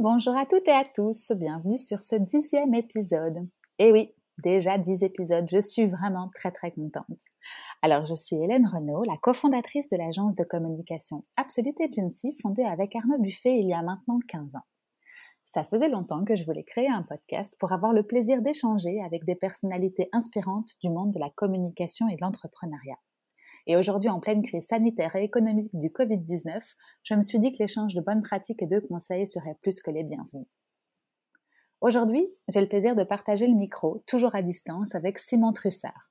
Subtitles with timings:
[0.00, 3.48] bonjour à toutes et à tous, bienvenue sur ce dixième épisode.
[3.80, 7.04] Et oui, déjà dix épisodes, je suis vraiment très très contente.
[7.82, 12.94] Alors je suis Hélène Renaud, la cofondatrice de l'agence de communication Absolute Agency fondée avec
[12.94, 14.66] Arnaud Buffet il y a maintenant 15 ans.
[15.44, 19.24] Ça faisait longtemps que je voulais créer un podcast pour avoir le plaisir d'échanger avec
[19.24, 22.98] des personnalités inspirantes du monde de la communication et de l'entrepreneuriat.
[23.70, 27.58] Et aujourd'hui, en pleine crise sanitaire et économique du Covid-19, je me suis dit que
[27.58, 30.46] l'échange de bonnes pratiques et de conseils serait plus que les bienvenus.
[31.82, 36.10] Aujourd'hui, j'ai le plaisir de partager le micro, toujours à distance, avec Simon Trussard.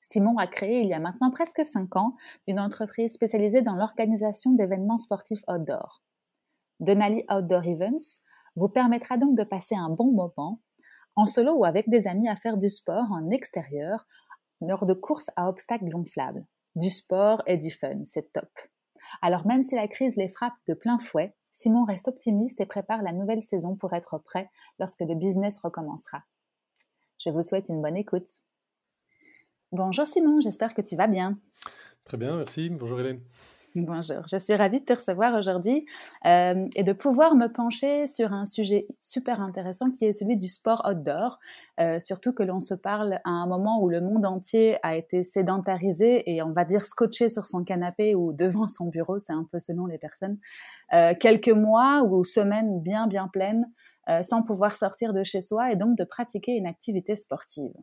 [0.00, 4.52] Simon a créé il y a maintenant presque 5 ans une entreprise spécialisée dans l'organisation
[4.52, 6.02] d'événements sportifs outdoor.
[6.80, 8.22] Denali Outdoor Events
[8.56, 10.62] vous permettra donc de passer un bon moment
[11.14, 14.06] en solo ou avec des amis à faire du sport en extérieur
[14.62, 16.46] lors de courses à obstacles gonflables.
[16.76, 18.50] Du sport et du fun, c'est top.
[19.22, 23.00] Alors même si la crise les frappe de plein fouet, Simon reste optimiste et prépare
[23.00, 26.22] la nouvelle saison pour être prêt lorsque le business recommencera.
[27.18, 28.28] Je vous souhaite une bonne écoute.
[29.72, 31.38] Bonjour Simon, j'espère que tu vas bien.
[32.04, 32.68] Très bien, merci.
[32.68, 33.20] Bonjour Hélène.
[33.84, 35.84] Bonjour, je suis ravie de te recevoir aujourd'hui
[36.24, 40.46] euh, et de pouvoir me pencher sur un sujet super intéressant qui est celui du
[40.46, 41.38] sport outdoor,
[41.78, 45.22] euh, surtout que l'on se parle à un moment où le monde entier a été
[45.22, 49.46] sédentarisé et on va dire scotché sur son canapé ou devant son bureau, c'est un
[49.52, 50.38] peu selon les personnes,
[50.94, 53.66] euh, quelques mois ou semaines bien bien pleines
[54.22, 57.74] sans pouvoir sortir de chez soi et donc de pratiquer une activité sportive.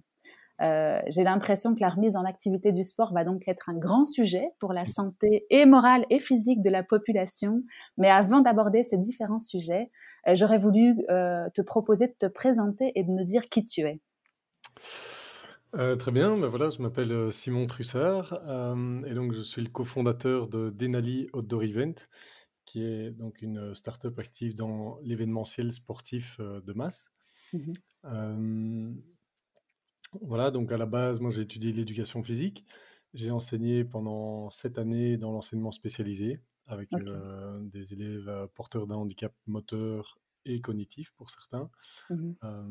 [0.64, 4.06] Euh, j'ai l'impression que la remise en activité du sport va donc être un grand
[4.06, 7.64] sujet pour la santé et morale et physique de la population.
[7.98, 9.92] Mais avant d'aborder ces différents sujets,
[10.28, 13.82] euh, j'aurais voulu euh, te proposer de te présenter et de nous dire qui tu
[13.82, 14.00] es.
[15.98, 18.34] très bien, ben voilà, je m'appelle Simon Trussard
[19.06, 21.96] et donc je suis le cofondateur de Denali Outdoor Event,
[22.66, 27.12] qui est donc une start-up active dans l'événementiel sportif de masse.
[27.54, 28.94] Mmh
[30.22, 32.66] voilà, donc à la base, moi j'ai étudié l'éducation physique.
[33.14, 38.96] J'ai enseigné pendant sept années dans l'enseignement spécialisé avec euh, des élèves euh, porteurs d'un
[38.96, 41.70] handicap moteur et cognitif pour certains,
[42.10, 42.64] mmh euh,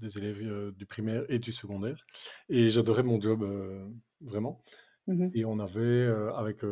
[0.00, 2.06] des élèves du primaire et du secondaire.
[2.48, 3.44] Et j'adorais mon job
[4.20, 4.62] vraiment.
[5.06, 6.06] Mmh et on avait,
[6.36, 6.62] avec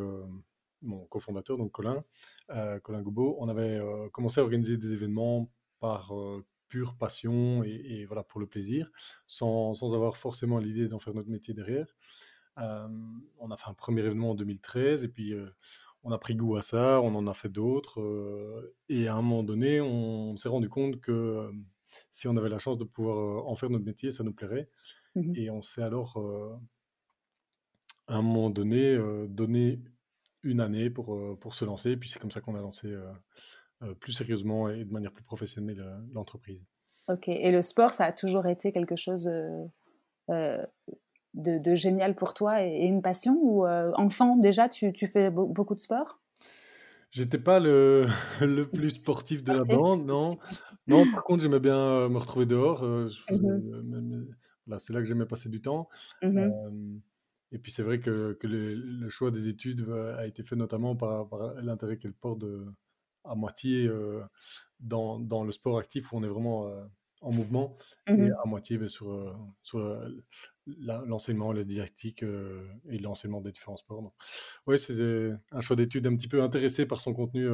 [0.83, 2.05] mon cofondateur, donc Colin,
[2.83, 3.81] Colin Goubeau, on avait
[4.13, 6.13] commencé à organiser des événements par
[6.71, 8.91] pure passion et, voilà pour le plaisir,
[9.27, 11.87] sans, sans avoir forcément l'idée d'en faire notre métier derrière.
[12.59, 12.89] Euh,
[13.39, 15.51] on a fait un premier événement en 2013 et puis euh,
[16.03, 19.23] on a pris goût à ça, on en a fait d'autres euh, et à un
[19.23, 21.51] moment donné, on, s'est rendu compte que
[22.11, 24.69] si on avait la chance de pouvoir en faire notre métier, ça nous plairait.
[25.17, 26.23] Mmh et on s'est alors
[28.07, 28.97] à un moment donné
[29.29, 29.83] donné
[30.45, 31.91] une année pour, pour se lancer.
[31.91, 32.95] Et puis c'est comme ça qu'on a lancé
[34.01, 36.65] plus sérieusement et de manière plus professionnelle euh, l'entreprise.
[37.09, 39.29] Ok, et le sport, ça a toujours été quelque chose
[40.31, 40.67] euh,
[41.35, 45.81] de, génial pour toi et, une passion Ou enfant, déjà, tu, tu fais beaucoup de
[45.81, 46.21] sport?
[47.11, 48.07] J'étais pas le,
[48.41, 50.39] le, plus sportif de la bande, non.
[50.87, 52.85] Non, par contre, j'aimais bien me retrouver dehors.
[52.85, 54.27] Mmh
[54.79, 55.89] c'est là que j'aimais passer du temps.
[56.23, 57.01] Mmh
[57.53, 59.85] et puis, c'est vrai que, que le, choix des études
[60.17, 62.65] a été fait notamment par, par l'intérêt qu'elle porte de,
[63.25, 64.23] à moitié euh,
[64.81, 66.85] dans, dans, le sport actif où on est vraiment euh,
[67.21, 67.77] en mouvement
[68.07, 69.79] et mmh à moitié ben, sur, euh, sur
[70.67, 74.15] l'enseignement, la didactique et l'enseignement des différents sports.
[74.67, 77.47] Oui, c'est un choix d'études un petit peu intéressé par son contenu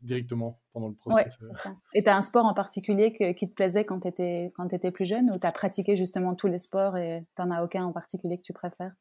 [0.00, 1.48] directement pendant le processus.
[1.48, 1.76] Ouais, ça.
[1.94, 4.92] Et tu as un sport en particulier qui te plaisait quand tu étais, quand étais
[4.92, 7.84] plus jeune ou tu as pratiqué justement tous les sports et tu n'en as aucun
[7.84, 8.94] en particulier que tu préfères?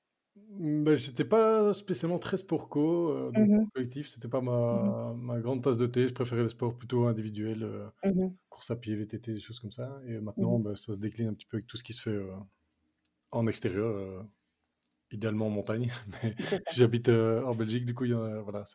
[0.60, 5.22] Mmh, j'étais pas spécialement très sport co, euh, donc mmh collectif, c'était pas ma, mmh
[5.22, 6.08] ma, grande tasse de thé.
[6.10, 10.02] Je préférais les sports plutôt individuels, euh, course à pied, VTT, des choses comme ça.
[10.06, 12.16] Et maintenant, bah, ça se décline un petit peu avec tout ce qui se fait
[12.16, 12.36] euh,
[13.32, 14.26] en extérieur,
[15.12, 15.90] idéalement en montagne.
[16.24, 16.36] Mais
[16.74, 18.66] j'habite en Belgique, du coup, il y a, voilà.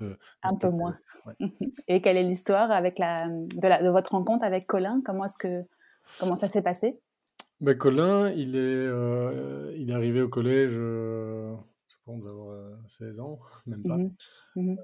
[0.43, 0.97] Un peu moins.
[1.89, 5.03] Et quelle est l'histoire avec la, de, la, de votre rencontre avec Colin?
[5.05, 5.65] Comment est-ce que
[6.19, 6.99] comment ça s'est passé?
[7.61, 11.55] Bah, Colin, il est, euh, il est arrivé au collège, euh,
[12.07, 13.97] je pense, d'avoir 16 euh, ans, même pas.
[13.97, 14.11] Mmh
[14.57, 14.77] mmh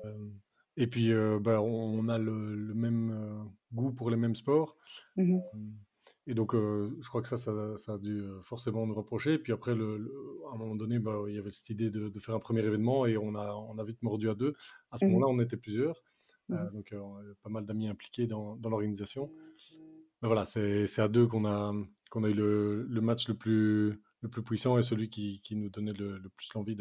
[0.76, 1.12] et puis,
[1.43, 4.76] bah, on, a le, le même goût pour les mêmes sports.
[5.17, 5.38] Mmh
[6.26, 9.34] et donc, je crois que ça, ça, a dû forcément nous reprocher.
[9.34, 10.11] Et puis après, le,
[10.50, 12.61] à un moment donné, bah, il y avait cette idée de, de, faire un premier
[12.61, 14.55] événement et on a, on a vite mordu à deux.
[14.90, 16.02] À ce moment-là, on était plusieurs.
[16.49, 19.32] donc, on avait pas mal d'amis impliqués dans, dans l'organisation.
[20.23, 21.75] Mais voilà, c'est à deux qu'on a,
[22.11, 25.56] qu'on a eu le, le, match le plus, le plus puissant et celui qui, qui
[25.56, 26.76] nous donnait le, plus l'envie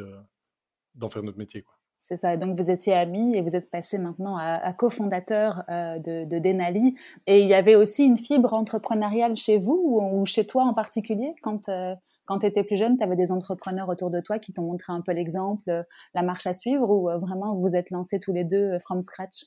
[0.95, 1.63] d'en faire notre métier.
[1.63, 1.75] Quoi.
[2.01, 2.37] C'est ça.
[2.37, 6.95] Donc, vous étiez amis et vous êtes passé maintenant à, cofondateur euh, de, Denali.
[7.27, 11.35] Et il y avait aussi une fibre entrepreneuriale chez vous ou, chez toi en particulier?
[11.41, 11.93] Quand, euh,
[12.25, 14.93] quand tu étais plus jeune, tu avais des entrepreneurs autour de toi qui t'ont montré
[14.93, 15.83] un peu l'exemple, euh,
[16.13, 19.43] la marche à suivre ou vraiment vous êtes lancés tous les deux from scratch?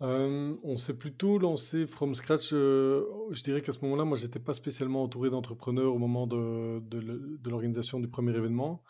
[0.00, 2.50] On s'est plutôt lancé from scratch.
[2.50, 7.50] je dirais qu'à ce moment-là, moi, j'étais pas spécialement entouré d'entrepreneurs au moment de, de
[7.50, 8.82] l'organisation du premier événement,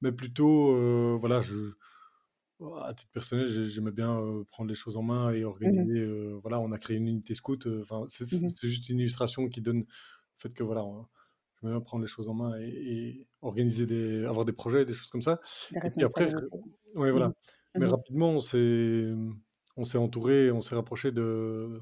[0.00, 1.72] mais plutôt, voilà, je,
[2.82, 6.06] à titre personnel, j'aimais bien prendre les choses en main et mmh organiser.
[6.42, 7.66] voilà, on a créé une unité scout.
[7.82, 9.86] Enfin, mmh c'est juste une illustration qui donne le
[10.38, 10.82] fait que voilà,
[11.60, 15.08] j'aime bien prendre les choses en main et, organiser des, avoir des projets, des choses
[15.08, 15.40] comme ça.
[15.72, 16.32] et puis après,
[16.94, 17.28] ouais, voilà.
[17.28, 19.12] Mmh Mais rapidement, on s'est,
[19.76, 21.80] on s'est entouré, on s'est rapproché de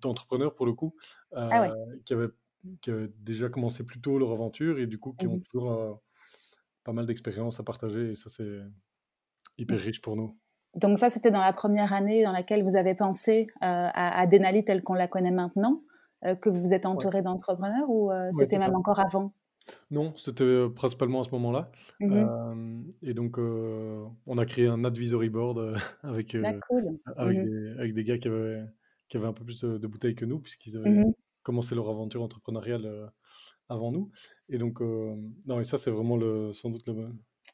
[0.00, 0.94] d'entrepreneurs pour le coup,
[1.34, 1.70] ah
[2.04, 2.28] qui, avaient,
[2.82, 6.02] qui avaient déjà commencé plus tôt leur aventure et du coup qui ont toujours
[6.84, 8.12] pas mal d'expérience à partager.
[8.12, 8.60] Et ça, c'est
[9.58, 10.36] hyper riche pour nous.
[10.74, 14.64] Donc ça, c'était dans la première année dans laquelle vous avez pensé euh, à, Denali
[14.64, 15.82] telle qu'on la connaît maintenant,
[16.24, 19.34] euh, que vous vous êtes entouré d'entrepreneurs ou euh, c'était même encore avant?
[19.90, 21.70] Non, c'était principalement à ce moment-là.
[22.00, 26.54] Mmh et donc, on a créé un advisory board avec, ah,
[27.16, 28.64] avec, mmh des, avec, des, gars qui avaient,
[29.08, 32.22] qui avaient un peu plus de, bouteilles que nous, puisqu'ils avaient mmh commencé leur aventure
[32.22, 33.10] entrepreneuriale
[33.68, 34.10] avant nous.
[34.48, 37.08] Et donc, non, et ça, c'est vraiment le, sans doute le,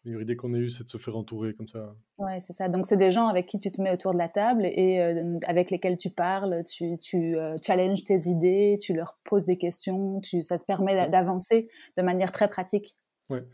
[0.05, 1.95] L'idée qu'on a eue, c'est de se faire entourer comme ça.
[2.19, 2.69] Ouais, c'est ça.
[2.69, 5.39] Donc, c'est des gens avec qui tu te mets autour de la table et euh,
[5.47, 10.21] avec lesquels tu parles, tu, tu euh, challenges tes idées, tu leur poses des questions,
[10.21, 12.97] tu, ça te permet d'avancer de manière très pratique.
[13.29, 13.45] Ouais.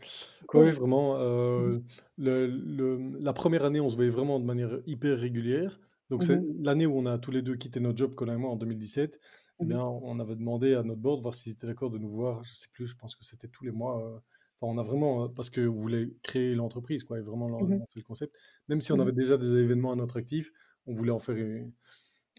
[0.53, 1.17] Oui, vraiment.
[1.17, 1.79] Euh,
[2.17, 5.79] le, le, la première année, on se voyait vraiment de manière hyper régulière.
[6.11, 8.37] Donc, c'est mmh l'année où on a tous les deux quitté notre job, Colin et
[8.37, 9.19] moi, en 2017.
[9.59, 12.11] Eh mmh bien, on avait demandé à notre board voir s'ils étaient d'accord de nous
[12.11, 12.43] voir.
[12.43, 14.21] Je sais plus, je pense que c'était tous les mois
[14.61, 18.03] on a vraiment, euh, parce qu'on voulait créer l'entreprise, quoi, et vraiment mmh lancer le
[18.03, 18.35] concept.
[18.67, 20.51] Même si on mmh avait déjà des événements à notre actif,
[20.87, 21.35] on voulait en faire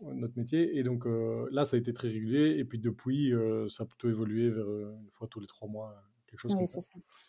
[0.03, 0.79] notre métier.
[0.79, 2.57] Et donc euh, là, ça a été très régulier.
[2.59, 5.95] Et puis depuis, euh, ça a plutôt évolué vers une fois tous les trois mois.
[6.29, 6.81] Quelque chose comme ça.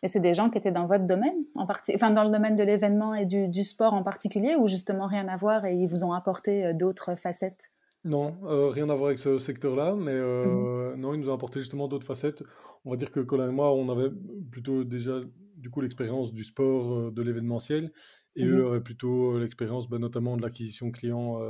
[0.02, 2.56] Et c'est des gens qui étaient dans votre domaine, en partie, enfin dans le domaine
[2.56, 5.88] de l'événement et du, du, sport en particulier, ou justement rien à voir et ils
[5.88, 7.70] vous ont apporté d'autres facettes?
[8.08, 11.60] Non, euh, rien à voir avec ce secteur-là, mais euh, non, il nous a apporté
[11.60, 12.42] justement d'autres facettes.
[12.86, 14.10] On va dire que Colin et moi, on avait
[14.50, 15.20] plutôt déjà
[15.58, 17.92] du coup l'expérience du sport, euh, de l'événementiel,
[18.36, 21.42] et mmh eux avaient plutôt l'expérience bah, notamment de l'acquisition client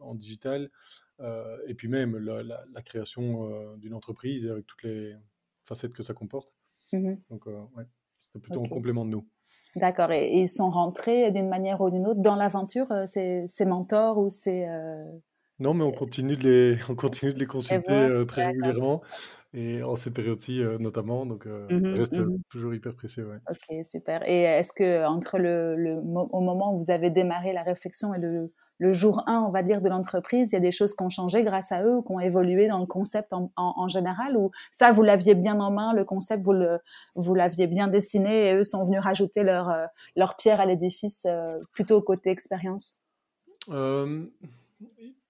[0.00, 0.70] en digital,
[1.66, 5.14] et puis même la, création d'une entreprise avec toutes les
[5.64, 6.54] facettes que ça comporte.
[6.92, 7.84] Mmh Donc, ouais,
[8.20, 9.26] c'était plutôt un complément de nous.
[9.74, 14.30] D'accord, et, ils sont rentrés d'une manière ou d'une autre dans l'aventure, ces mentors ou
[14.30, 14.64] ces
[15.60, 19.02] non, mais on continue de les, on continue de les consulter euh, très régulièrement
[19.54, 23.26] et en cette période-ci euh, notamment, donc euh, mmh reste mmh toujours hyper précieux.
[23.26, 23.38] Ouais.
[23.50, 24.28] Ok, super.
[24.28, 28.18] Et est-ce que entre le, le, au moment où vous avez démarré la réflexion et
[28.18, 31.02] le, le jour 1, on va dire, de l'entreprise, il y a des choses qui
[31.02, 34.36] ont changé grâce à eux ou qui ont évolué dans le concept en, en, général
[34.36, 36.78] ou ça, vous l'aviez bien en main, le concept, vous le,
[37.14, 39.74] vous l'aviez bien dessiné et eux sont venus rajouter leur,
[40.14, 41.26] leur pierre à l'édifice
[41.72, 43.02] plutôt côté expérience?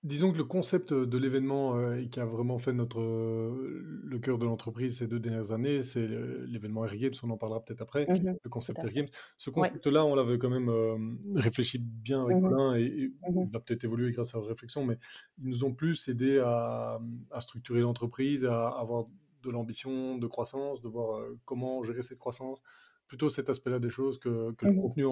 [0.03, 4.47] Disons que le concept de l'événement euh, qui a vraiment fait notre, le cœur de
[4.47, 6.07] l'entreprise ces deux dernières années, c'est
[6.47, 9.09] l'événement Air Games, on en parlera peut-être après, mmh le concept Air Games.
[9.37, 10.97] Ce concept-là, on l'avait quand même euh,
[11.35, 14.99] réfléchi bien avec mmh et, mmh il a peut-être évolué grâce à la réflexion, mais
[15.39, 19.07] ils nous ont plus aidé à, à structurer l'entreprise, à avoir
[19.43, 22.61] de l'ambition, de croissance, de voir euh, comment gérer cette croissance,
[23.09, 25.05] plutôt cet aspect-là des choses que, le mmh contenu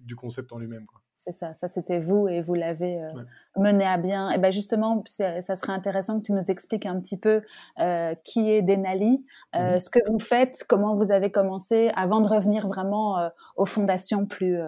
[0.00, 0.86] du concept en lui-même.
[1.12, 3.12] C'est ça, ça c'était vous et vous l'avez euh,
[3.56, 4.30] mené à bien.
[4.30, 7.42] Et ben justement, ça serait intéressant que tu nous expliques un petit peu
[7.80, 9.24] euh, qui est Denali,
[9.54, 13.66] euh, mmh ce que vous faites, comment vous avez commencé, avant de revenir vraiment aux
[13.66, 14.58] fondations plus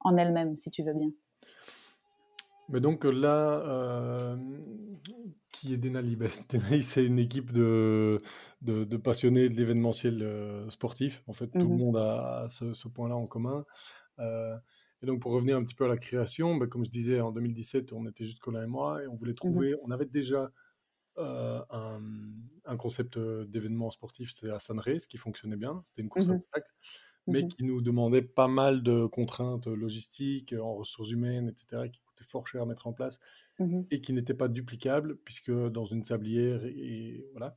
[0.00, 1.10] en elles-mêmes, si tu veux bien.
[2.70, 4.36] Mais donc là,
[5.60, 8.20] qui est Denali ben, Denali, c'est une équipe de,
[8.62, 11.22] de, passionnés de l'événementiel euh, sportif.
[11.26, 13.64] En fait, tout le mmh monde a, ce, point-là en commun.
[14.18, 14.56] Euh,
[15.02, 17.32] et donc, pour revenir un petit peu à la création, ben, comme je disais, en
[17.32, 20.50] 2017, on était juste Colin et moi, et on voulait mmh trouver, on avait déjà
[21.18, 22.00] euh, un,
[22.64, 25.82] un, concept d'événement sportif, c'était la Sunrace, qui fonctionnait bien.
[25.84, 26.60] C'était une course mmh à
[27.30, 32.24] mais qui nous demandait pas mal de contraintes logistiques, en ressources humaines, etc., qui coûtaient
[32.24, 33.18] fort cher à mettre en place
[33.90, 37.56] et qui n'étaient pas duplicables, puisque dans une sablière, et, voilà.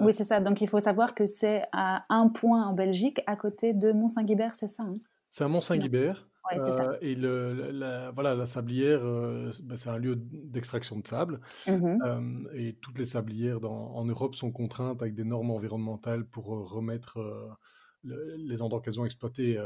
[0.00, 0.38] Euh oui, c'est ça.
[0.38, 4.54] Donc il faut savoir que c'est à un point en Belgique, à côté de Mont-Saint-Guibert,
[4.54, 4.94] c'est ça hein
[5.28, 6.28] C'est à Mont-Saint-Guibert.
[6.52, 11.40] Euh, et le, la, voilà, la sablière, euh, bah, c'est un lieu d'extraction de sable.
[11.66, 16.46] Mmh et toutes les sablières dans, en Europe sont contraintes avec des normes environnementales pour
[16.46, 17.18] remettre
[18.04, 19.58] les endroits qu'elles ont exploités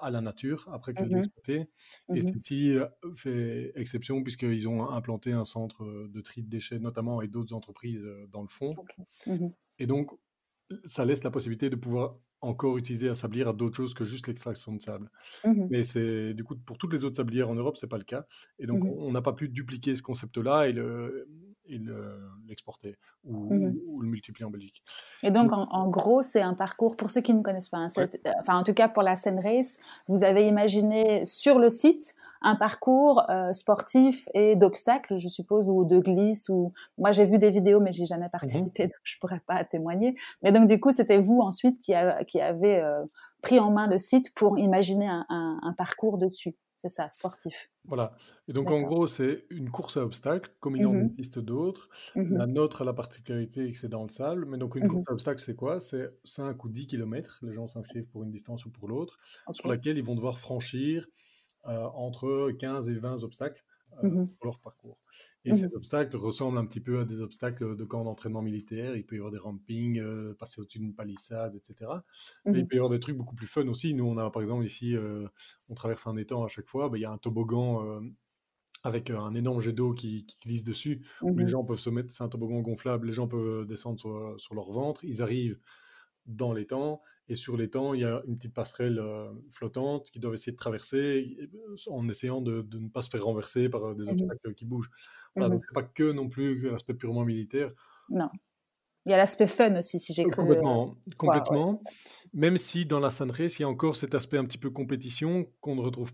[0.00, 1.18] à la nature après qu'elle Mmh est mh.
[1.18, 1.68] exploitée.
[2.14, 2.32] Et Mmh mh.
[2.32, 7.20] celle-ci euh, fait exception puisqu'ils ont implanté un centre euh, de tri de déchets notamment
[7.20, 8.78] et d'autres entreprises euh, dans le fond.
[9.26, 9.54] Mmh mh.
[9.78, 10.10] Et donc,
[10.84, 14.28] ça laisse la possibilité de pouvoir encore utiliser la sablière à d'autres choses que juste
[14.28, 15.10] l'extraction de sable.
[15.44, 15.70] Mmh mh.
[15.70, 18.26] Mais c'est du coup pour toutes les autres sablières en Europe, c'est pas le cas.
[18.58, 21.28] Et donc on n'a pas pu dupliquer ce concept-là et le
[21.66, 23.74] et le l'exporter ou, Mmh mh.
[23.88, 24.82] ou le multiplier en Belgique.
[25.22, 27.88] Et donc, en, en gros, c'est un parcours, pour ceux qui ne connaissent pas, hein,
[27.96, 28.08] ouais.
[28.26, 29.78] euh, enfin, en tout cas pour la Seine Race,
[30.08, 32.14] vous avez imaginé sur le site
[32.46, 36.50] un parcours euh, sportif et d'obstacles, je suppose, ou de glisse.
[36.50, 38.30] Ou moi, j'ai vu des vidéos, mais j'ai jamais Mhm.
[38.30, 40.14] participé, donc je pourrais pas témoigner.
[40.42, 43.02] Mais donc, du coup, c'était vous ensuite qui, a, qui avez euh,
[43.40, 46.54] pris en main le site pour imaginer un, un- un parcours dessus.
[46.84, 47.70] C'est ça, sportif.
[47.86, 48.16] Voilà.
[48.48, 51.00] Et donc en gros, c'est une course à obstacles, comme il en Mhm.
[51.00, 51.90] existe d'autres.
[52.14, 52.38] Mhm.
[52.38, 54.46] La nôtre a la particularité que c'est dans le sable.
[54.46, 55.08] Mais donc une course Mhm.
[55.08, 55.80] à obstacles, c'est quoi?
[55.80, 57.40] C'est 5 ou 10 kilomètres.
[57.42, 59.18] Les gens s'inscrivent pour une distance ou pour l'autre,
[59.50, 61.06] sur laquelle ils vont devoir franchir
[61.66, 63.64] euh, entre 15 et 20 obstacles
[63.98, 64.98] euh, sur leur parcours.
[65.44, 65.68] Et Mhm.
[65.68, 68.96] ces obstacles ressemblent un petit peu à des obstacles de camp d'entraînement militaire.
[68.96, 72.04] Il peut y avoir des rampings, euh, passer au-dessus d'une palissade, etc.
[72.52, 73.94] Mais il peut y avoir des trucs beaucoup plus fun aussi.
[73.94, 75.28] Nous, on a par exemple ici, euh,
[75.68, 76.88] on traverse un étang à chaque fois.
[76.88, 78.00] Ben, Il y a un toboggan euh,
[78.82, 81.48] avec un énorme jet d'eau qui, qui glisse dessus, où les Mhm.
[81.48, 84.70] gens peuvent se mettre, c'est un toboggan gonflable, les gens peuvent descendre sur, sur leur
[84.70, 85.58] ventre, ils arrivent
[86.26, 90.34] dans l'étang, et sur l'étang, il y a une petite passerelle euh, flottante qu'ils doivent
[90.34, 93.94] essayer de traverser euh, en essayant de, de ne pas se faire renverser par euh,
[93.94, 94.10] des Mhm.
[94.10, 94.90] obstacles qui bougent.
[95.34, 95.54] Voilà, Mhm.
[95.54, 97.72] donc c'est pas que non plus l'aspect purement militaire.
[98.08, 98.30] Non.
[99.06, 100.86] Il y a l'aspect fun aussi, si j'ai cru Complètement.
[100.86, 101.74] Ouais, complètement.
[102.32, 105.44] Même si dans la Sunrace, il y a encore cet aspect un petit peu compétition
[105.60, 106.12] qu'on ne retrouve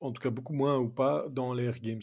[0.00, 2.02] en tout cas beaucoup moins ou pas dans les Air Games.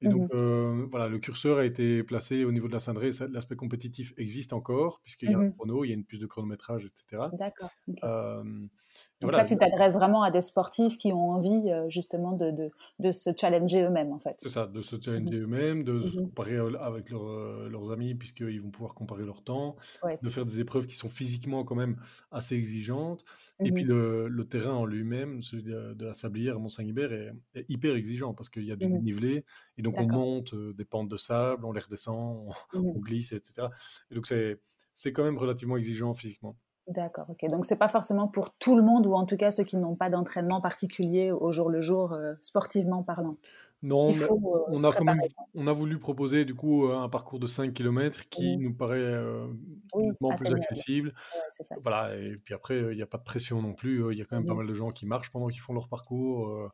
[0.00, 0.28] Et donc Mhm.
[0.34, 3.20] euh, voilà, le curseur a été placé au niveau de la Sunrace.
[3.20, 5.54] L'aspect compétitif existe encore puisqu'il y a un Mhm.
[5.56, 7.32] chrono, il y a une puce de chronométrage, etc.
[7.32, 7.74] D'accord.
[8.04, 8.66] Euh,
[9.20, 12.50] Donc voilà, là, tu t'adresses vraiment à des sportifs qui ont envie euh, justement de,
[12.50, 14.38] de, de se challenger eux-mêmes, en fait.
[14.38, 15.30] c'est ça, de se Mhm.
[15.30, 16.28] challenger eux-mêmes, de se Mhm.
[16.28, 20.28] comparer avec leurs, euh, leurs amis puisqu'ils vont pouvoir comparer leur temps, Ouais, de ça.
[20.28, 21.96] faire des épreuves qui sont physiquement quand même
[22.30, 23.24] assez exigeantes.
[23.62, 23.86] Et puis Mhm.
[23.86, 27.94] le, le terrain en lui-même, celui de, de la Sablière à Mont-Saint-Guibert, est, est hyper
[27.96, 29.44] exigeant parce qu'il y a du dénivelé
[29.78, 33.32] et donc on monte euh, des pentes de sable, on les redescend, on, on glisse,
[33.32, 33.70] etc.
[34.10, 36.58] Et donc c'est quand même relativement exigeant physiquement.
[36.94, 37.50] D'accord, ok.
[37.50, 39.96] Donc c'est pas forcément pour tout le monde, ou en tout cas ceux qui n'ont
[39.96, 43.36] pas d'entraînement particulier au jour le jour, euh, sportivement parlant?
[43.84, 45.48] Non, mais faut euh, on a quand même préparer.
[45.54, 48.96] on a voulu proposer du coup euh, un parcours de 5 km qui nous paraît
[48.98, 49.46] euh,
[49.94, 51.08] Oui, plus accessible.
[51.08, 51.74] Ouais, c'est ça.
[51.82, 54.02] Voilà, et puis après, euh, il n'y a pas de pression non plus.
[54.02, 55.74] euh, Il y a quand même pas mal de gens qui marchent pendant qu'ils font
[55.74, 56.48] leur parcours.
[56.48, 56.68] euh,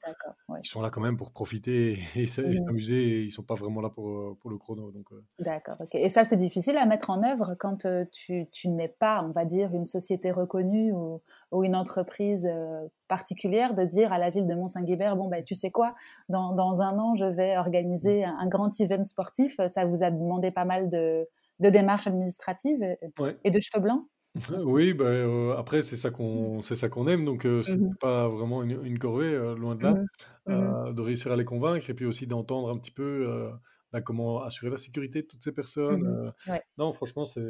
[0.49, 0.61] ouais.
[0.63, 3.03] Ils sont là quand même pour profiter et s'amuser.
[3.03, 4.93] Et ils sont pas vraiment là pour, euh, pour le chrono.
[5.13, 5.95] Euh, D'accord, ok.
[5.95, 9.33] Et ça, c'est difficile à mettre en œuvre quand euh, tu, tu n'es pas, on
[9.33, 14.31] va dire, une société reconnue ou, ou une entreprise euh, particulière, de dire à la
[14.31, 15.95] ville de Mont-Saint-Guibert, bon, ben, tu sais quoi,
[16.31, 19.61] dans, dans un an, je vais organiser un, un grand event sportif.
[19.69, 21.29] Ça vous a demandé pas mal de,
[21.61, 23.41] de démarches administratives et, ouais.
[23.45, 24.07] et de cheveux blancs?
[24.65, 27.25] Oui, bah, euh, après, c'est ça qu'on c'est ça qu'on aime.
[27.25, 27.97] Donc, euh, c'est Mhm.
[27.99, 30.07] pas vraiment une, une corvée, euh, loin de là, Mhm.
[30.47, 30.81] Mhm.
[30.87, 33.51] euh, de réussir à les convaincre et puis aussi d'entendre un petit peu euh,
[33.93, 36.03] bah, comment assurer la sécurité de toutes ces personnes.
[36.03, 36.07] Mhm.
[36.07, 36.31] euh.
[36.47, 36.63] Ouais.
[36.79, 37.41] Non, franchement, c'est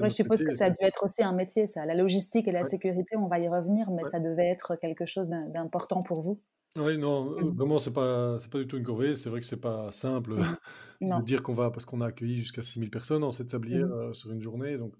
[0.00, 1.86] Ouais, je suppose que ça a dû être aussi un métier, ça.
[1.86, 2.64] La logistique et la Ouais.
[2.64, 6.42] sécurité, on va y revenir, mais ça devait être quelque chose d'im- d'important pour vous.
[6.76, 7.54] Oui, non, Mhm.
[7.56, 9.16] vraiment, c'est pas, pas du tout une corvée.
[9.16, 10.56] C'est vrai que c'est pas simple Mhm.
[11.16, 14.12] de dire qu'on va, parce qu'on a accueilli jusqu'à 6000 personnes dans cette sablière euh,
[14.12, 14.78] sur une journée.
[14.78, 14.94] Donc,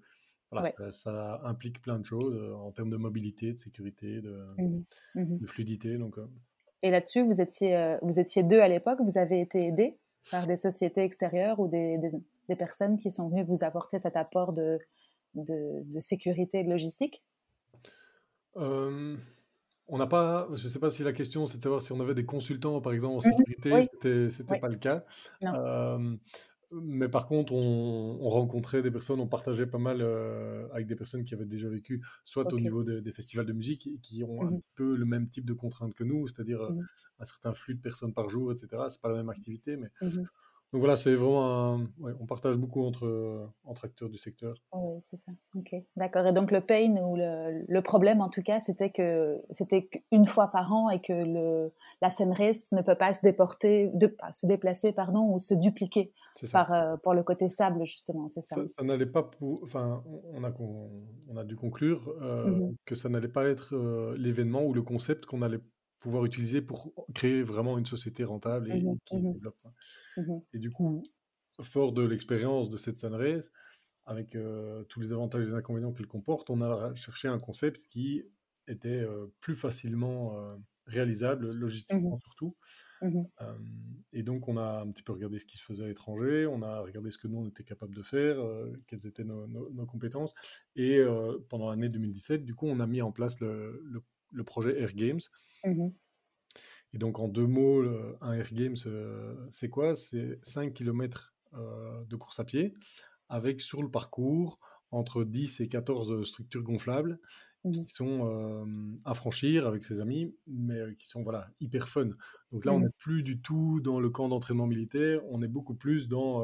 [0.51, 4.45] voilà, ça, ça implique plein de choses euh, en termes de mobilité, de sécurité, de,
[5.39, 5.97] de fluidité.
[5.97, 6.17] Donc,
[6.83, 9.99] Et là-dessus, vous étiez, vous étiez deux à l'époque, vous avez été aidé
[10.29, 12.11] par des sociétés extérieures ou des, des,
[12.49, 14.79] des personnes qui sont venues vous apporter cet apport de,
[15.35, 17.23] de, de sécurité et de logistique?
[18.57, 19.17] Euh,
[19.87, 21.99] on n'a pas, je ne sais pas si la question c'est de savoir si on
[21.99, 23.43] avait des consultants, par exemple, en Mhm.
[23.45, 25.05] sécurité, Oui, c'était, oui, pas le cas.
[25.53, 26.17] Euh,
[26.71, 30.95] mais par contre, on, on rencontrait des personnes, on partageait pas mal euh, avec des
[30.95, 34.45] personnes qui avaient déjà vécu, soit au niveau des, des festivals de musique, qui ont
[34.45, 34.55] un Mhm.
[34.55, 36.87] petit peu le même type de contraintes que nous, c'est-à-dire euh, Mhm.
[37.19, 38.89] un certain flux de personnes par jour, etc.
[38.89, 40.29] C'est pas la même activité, mais Mhm.
[40.71, 44.55] Donc voilà, c'est vraiment, un- ouais, on partage beaucoup entre entre acteurs du secteur.
[44.73, 45.33] Oui, c'est ça.
[45.55, 46.25] Ok, d'accord.
[46.25, 50.25] Et donc le pain ou le, le problème, en tout cas, c'était que c'était qu'une
[50.25, 54.45] fois par an et que le, la Race ne peut pas se déporter, de, se
[54.47, 56.13] déplacer, pardon, ou se dupliquer
[56.53, 58.55] par, euh, pour le côté sable, justement, c'est ça.
[58.55, 60.51] Ça, ça n'allait pas pour, enfin, on a,
[61.27, 62.75] on a dû conclure euh, Mhm.
[62.85, 65.59] que ça n'allait pas être euh, l'événement ou le concept qu'on allait
[66.01, 69.57] pouvoir utiliser pour créer vraiment une société rentable et Mhm, qui se mhm, développe.
[69.63, 69.73] quoi.
[70.17, 70.41] mhm.
[70.53, 71.03] Et du coup,
[71.61, 73.51] fort de l'expérience de cette Sunrace,
[74.05, 77.85] avec euh, tous les avantages et les inconvénients qu'elle comporte, on a cherché un concept
[77.87, 78.23] qui
[78.67, 79.05] était
[79.41, 82.57] plus facilement réalisable, logistiquement Mmh surtout.
[83.01, 83.25] Mmh
[84.13, 86.61] et donc, on a un petit peu regardé ce qui se faisait à l'étranger, on
[86.61, 88.37] a regardé ce que nous, on était capable de faire,
[88.87, 90.33] quelles étaient nos, nos compétences.
[90.75, 91.01] Et
[91.49, 94.93] pendant l'année 2017, du coup, on a mis en place le, le, le projet Air
[94.93, 95.19] Games.
[95.63, 95.91] Mmh
[96.93, 97.83] et donc, en deux mots,
[98.19, 98.75] un Air Games,
[99.49, 99.95] c'est quoi?
[99.95, 102.73] C'est 5 km de course à pied,
[103.29, 104.59] avec sur le parcours
[104.91, 107.19] entre 10 et 14 structures gonflables
[107.71, 112.09] qui mmh sont à franchir avec ses amis, mais qui sont voilà, hyper fun.
[112.51, 115.47] Donc là, on Mmh n'est plus du tout dans le camp d'entraînement militaire, on est
[115.47, 116.43] beaucoup plus dans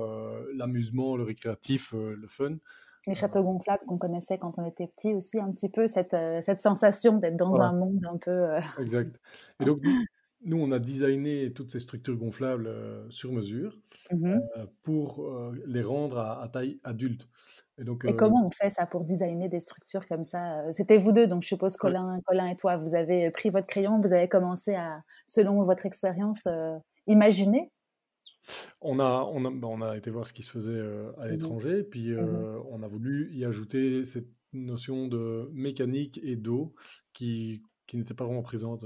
[0.53, 2.55] l'amusement, le récréatif, le fun.
[3.07, 6.59] Les châteaux gonflables qu'on connaissait quand on était petit aussi, un petit peu cette, cette
[6.59, 7.69] sensation d'être dans Voilà.
[7.69, 8.57] un monde un peu...
[8.79, 9.19] Exact.
[9.59, 9.79] Et donc,
[10.45, 12.69] nous, on a designé toutes ces structures gonflables
[13.09, 13.79] sur mesure
[14.11, 14.37] Mmh
[14.83, 15.27] pour
[15.65, 17.27] les rendre à, à taille adulte.
[17.79, 21.11] Et, donc, Et comment on fait ça pour designer des structures comme ça C'était vous
[21.11, 24.27] deux, donc je suppose Colin, Colin et toi, vous avez pris votre crayon, vous avez
[24.27, 26.47] commencé à, selon votre expérience,
[27.07, 27.69] imaginer
[28.81, 30.81] on a, on, a, bah, on a été voir ce qui se faisait
[31.17, 36.35] à Mmh l'étranger, puis Mmh on a voulu y ajouter cette notion de mécanique et
[36.35, 36.73] d'eau
[37.13, 38.85] qui, qui n'était pas vraiment présente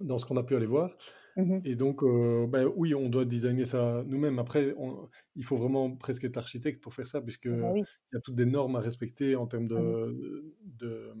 [0.00, 0.96] dans ce qu'on a pu aller voir.
[1.36, 4.38] Mmh Et donc, euh, ben oui, on doit designer ça nous-mêmes.
[4.38, 7.86] Après, on- il faut vraiment presque être architecte pour faire ça, puisque Ah bah oui.
[8.12, 11.12] il y a toutes des normes à respecter en termes Mmh de, de,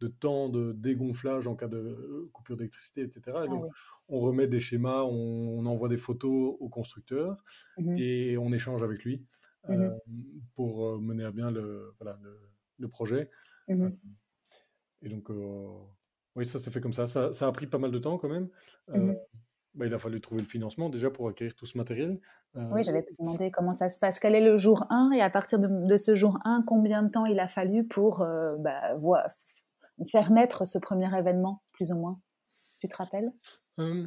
[0.00, 3.20] de temps de dégonflage en cas de coupure d'électricité, etc.
[3.26, 3.70] Et Ah donc, oui.
[4.08, 7.36] on remet des schémas, on, on envoie des photos au constructeur
[7.78, 9.24] Mmh et on échange avec lui
[9.68, 9.90] Mmh euh,
[10.54, 12.38] pour euh, mener à bien le, voilà, le,
[12.78, 13.30] le projet.
[13.68, 13.90] Mmh Euh,
[15.02, 15.66] Et donc, euh,
[16.36, 17.06] oui, ça s'est fait comme ça.
[17.06, 17.32] ça.
[17.32, 18.48] ça a pris pas mal de temps quand même.
[18.90, 19.14] Euh,
[19.74, 22.20] bah, il a fallu trouver le financement déjà pour acquérir tout ce matériel.
[22.56, 24.18] Euh, Oui, j'allais te demander comment ça se passe.
[24.18, 27.10] Quel est le jour 1 et à partir de, de ce jour 1, combien de
[27.10, 29.28] temps il a fallu pour euh, bah, voir,
[30.06, 32.20] faire naître ce premier événement, plus ou moins
[32.80, 33.32] Tu te rappelles?
[33.78, 34.06] Euh,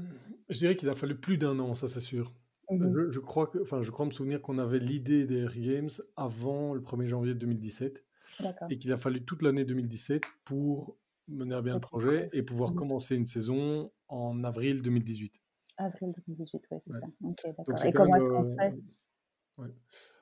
[0.49, 2.33] je dirais qu'il a fallu plus d'un an, ça c'est sûr.
[2.69, 2.95] Mhm.
[2.95, 5.89] Je, je crois que, enfin, je crois me souvenir qu'on avait l'idée des Air Games
[6.15, 8.05] avant le 1er janvier 2017
[8.39, 8.69] D'accord.
[8.69, 12.73] et qu'il a fallu toute l'année 2017 pour mener à bien le projet et pouvoir
[12.73, 12.75] Mhm.
[12.75, 15.41] commencer une saison en avril 2018.
[15.77, 16.99] Avril 2018, oui, c'est Ouais.
[16.99, 17.07] ça.
[17.21, 17.37] Donc
[17.83, 18.75] Et comment est-ce qu'on euh, fait?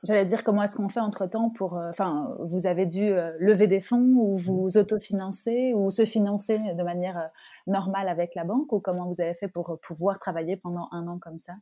[0.04, 1.78] J'allais dire comment est-ce qu'on fait entre temps pour.
[1.78, 6.58] euh, Enfin, vous avez dû euh, lever des fonds ou vous autofinancer ou se financer
[6.58, 7.28] de manière euh,
[7.68, 11.20] normale avec la banque ou comment vous avez fait pour pouvoir travailler pendant un an
[11.20, 11.54] comme ça?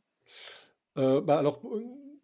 [0.96, 1.62] Bah alors,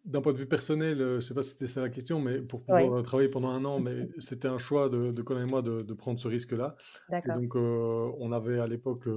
[0.05, 2.63] d'un point de vue personnel, je sais pas si c'était ça la question, mais pour
[2.63, 5.61] pouvoir Oui, travailler pendant un an, mais c'était un choix de, de Colin et moi
[5.61, 6.75] de, de prendre ce risque-là.
[7.09, 7.41] D'accord.
[7.41, 9.07] donc, on avait à l'époque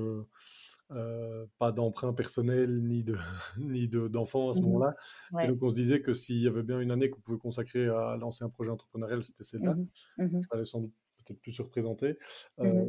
[0.92, 3.16] euh, pas d'emprunt personnel ni de
[3.59, 4.66] ni de d'enfants à ce Mhm.
[4.66, 4.94] moment-là.
[5.31, 5.46] Et Ouais.
[5.46, 8.16] donc, on se disait que s'il y avait bien une année qu'on pouvait consacrer à
[8.18, 9.74] lancer un projet entrepreneurial, c'était celle-là.
[9.74, 9.88] Mhm.
[10.18, 10.42] Mhm.
[10.42, 10.92] Ça allait sans doute
[11.26, 12.18] peut-être plus se représenter.
[12.61, 12.85] Euh,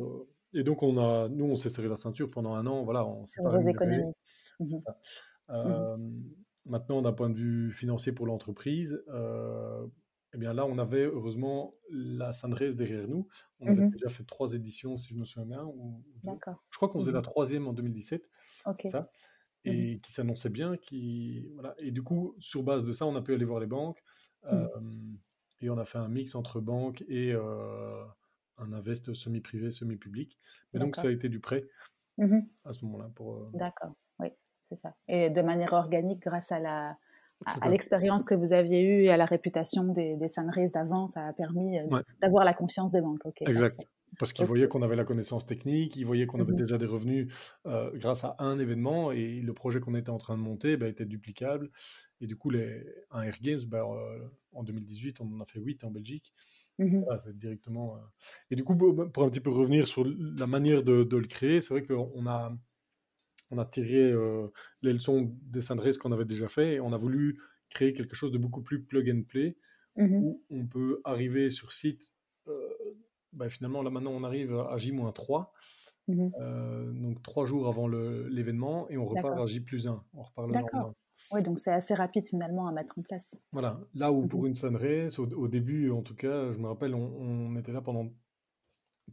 [0.54, 2.84] et donc, on a, nous, on s'est serré la ceinture pendant un an.
[2.84, 4.04] Voilà, on s'est pas rémunéré.
[4.78, 4.98] ça.
[5.50, 5.96] Euh,
[6.66, 9.88] maintenant, d'un point de vue financier pour l'entreprise, euh,
[10.34, 13.28] eh bien là, on avait heureusement la Sunrace derrière nous.
[13.60, 13.92] On avait Mhm.
[13.92, 16.04] déjà fait trois éditions, si je me souviens bien, ou.
[16.72, 17.24] Je crois qu'on faisait la Mhm.
[17.24, 18.30] troisième en 2017,
[18.66, 18.84] Ok.
[18.84, 19.12] c'est ça,
[19.66, 19.90] Mhm.
[19.90, 20.78] et qui s'annonçait bien.
[20.78, 21.76] Qui, voilà.
[21.80, 24.04] Et du coup, sur base de ça, on a pu aller voir les banques,
[24.48, 24.68] euh,
[25.62, 28.06] et on a fait un mix entre banque et euh,
[28.58, 30.38] un invest semi-privé, semi-public.
[30.74, 31.68] Mais donc, ça a été du prêt
[32.66, 33.10] à ce moment-là.
[33.16, 33.94] Pour, euh, D'accord.
[34.20, 34.30] Oui,
[34.62, 34.96] c'est ça.
[35.08, 36.98] Et de manière organique, grâce à la
[37.46, 41.28] à, l'expérience que vous aviez eue et à la réputation des, des Sunrays d'avant, ça
[41.28, 42.02] a permis euh, Ouais.
[42.22, 43.22] d'avoir la confiance des banques.
[43.42, 43.76] Exact.
[43.76, 43.90] parfait.
[44.20, 46.58] Parce qu'ils voyaient qu'on avait la connaissance technique, ils voyaient qu'on avait Mhm.
[46.58, 47.34] déjà des revenus
[47.66, 50.88] euh, grâce à un événement et le projet qu'on était en train de monter bah,
[50.88, 51.72] était duplicable.
[52.20, 55.60] Et du coup, les, un Air Games, bah, euh, en 2018, on en a fait
[55.60, 56.34] 8 en Belgique.
[56.78, 57.04] Mhm.
[57.06, 57.96] Voilà, c'est directement.
[57.96, 58.00] euh.
[58.52, 61.28] Et du coup, pour pour un petit peu revenir sur la manière de, de le
[61.28, 62.54] créer, c'est vrai qu'on a,
[63.52, 64.48] on a tiré euh,
[64.82, 68.32] les leçons des Sunrays qu'on avait déjà fait et on a voulu créer quelque chose
[68.32, 69.58] de beaucoup plus plug and play
[69.98, 70.24] Mhm.
[70.24, 72.12] où on peut arriver sur site.
[73.34, 75.54] bah, finalement, là maintenant, on arrive à J-3,
[76.08, 76.32] Mhm.
[76.42, 80.04] euh, donc trois jours avant l'événement, et on repart à J-1.
[80.14, 80.70] On repart le D'accord.
[80.74, 80.94] lendemain.
[81.32, 83.38] Oui, donc c'est assez rapide finalement à mettre en place.
[83.54, 83.80] Voilà.
[83.94, 84.28] Là où Mhm.
[84.28, 87.72] pour une Sunrace, au, au début, en tout cas, je me rappelle, on, on était
[87.72, 88.12] là pendant,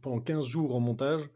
[0.01, 1.29] pendant 15 jours en montage.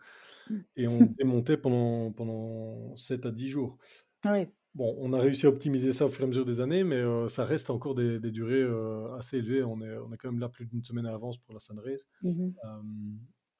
[0.75, 3.77] Et on démontait pendant, pendant 7 à 10 jours.
[4.25, 6.83] Oui, Bon, on a réussi à optimiser ça au fur et à mesure des années,
[6.83, 9.63] mais euh, ça reste encore des, des durées euh, assez élevées.
[9.63, 12.07] On est, on est quand même là plus d'une semaine à l'avance pour la Sunrace.
[12.21, 12.53] Mhm.
[12.65, 12.81] Euh,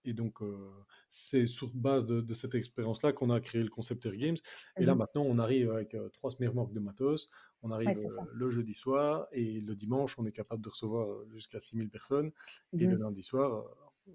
[0.06, 0.72] et donc, euh,
[1.10, 4.38] c'est sur base de, de cette expérience-là qu'on a créé le concept Air Games.
[4.80, 5.00] Et là, Mhm.
[5.00, 7.30] maintenant, on arrive avec trois semi-remorques de matos.
[7.62, 11.60] On arrive Ouais, le jeudi soir et le dimanche, on est capable de recevoir jusqu'à
[11.60, 12.32] 6000 personnes.
[12.78, 12.98] Et le Mhm.
[12.98, 13.66] lundi soir,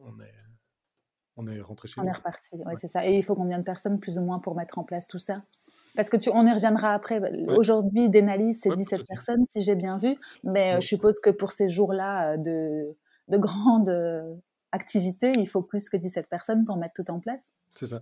[0.01, 0.35] on est,
[1.38, 2.11] on est rentré chez On nous.
[2.11, 2.74] est reparti, Ouais.
[2.77, 3.07] c'est ça.
[3.07, 5.42] Et il faut combien de personnes plus ou moins pour mettre en place tout ça?
[5.96, 7.18] Parce que tu, on y reviendra après.
[7.20, 7.46] Ouais.
[7.57, 9.09] Aujourd'hui, Denali, c'est Ouais, 17 peut-être.
[9.09, 10.16] personnes, si j'ai bien vu.
[10.44, 12.96] Mais euh, je suppose que pour ces jours-là euh, de,
[13.29, 14.35] de grande euh,
[14.72, 17.53] activité, il faut plus que 17 personnes pour mettre tout en place?
[17.74, 18.01] C'est ça.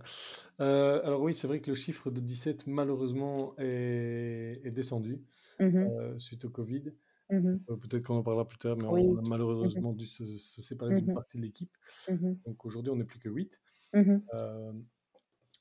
[0.59, 5.21] Euh, alors oui, c'est vrai que le chiffre de 17, malheureusement, est, est descendu
[5.61, 6.83] euh, suite au Covid.
[7.29, 9.03] Mhm, Euh, Peut-être qu'on en parlera plus tard, mais on, Oui.
[9.11, 11.11] on a malheureusement dû se, se séparer d'une Mhm.
[11.11, 11.75] partie de l'équipe.
[12.07, 13.61] mhm, Donc aujourd'hui, on n'est plus que 8.
[13.93, 14.29] mhm.
[14.35, 14.71] Euh,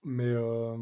[0.05, 0.77] mais euh,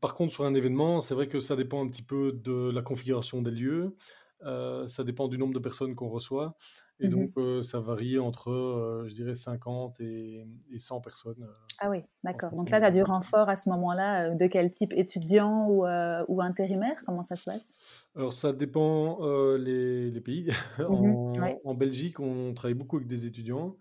[0.00, 2.82] par contre, sur un événement, c'est vrai que ça dépend un petit peu de la
[2.82, 3.96] configuration des lieux.
[4.44, 6.56] Euh, ça dépend du nombre de personnes qu'on reçoit.
[6.98, 7.10] Et Mhm.
[7.10, 11.48] donc, euh, ça varie entre, euh, je dirais, 50 et, et 100 personnes.
[11.78, 12.52] Ah oui, d'accord.
[12.52, 14.34] Donc là, tu as du renfort à ce moment-là.
[14.34, 15.84] De quel type Étudiant ou,
[16.28, 17.02] ou intérimaire?
[17.06, 17.74] Comment ça se passe?
[18.14, 19.18] Alors, ça dépend
[19.56, 20.48] les, les pays.
[20.86, 21.60] Mhm, En, ouais.
[21.64, 23.76] en Belgique, on travaille beaucoup avec des étudiants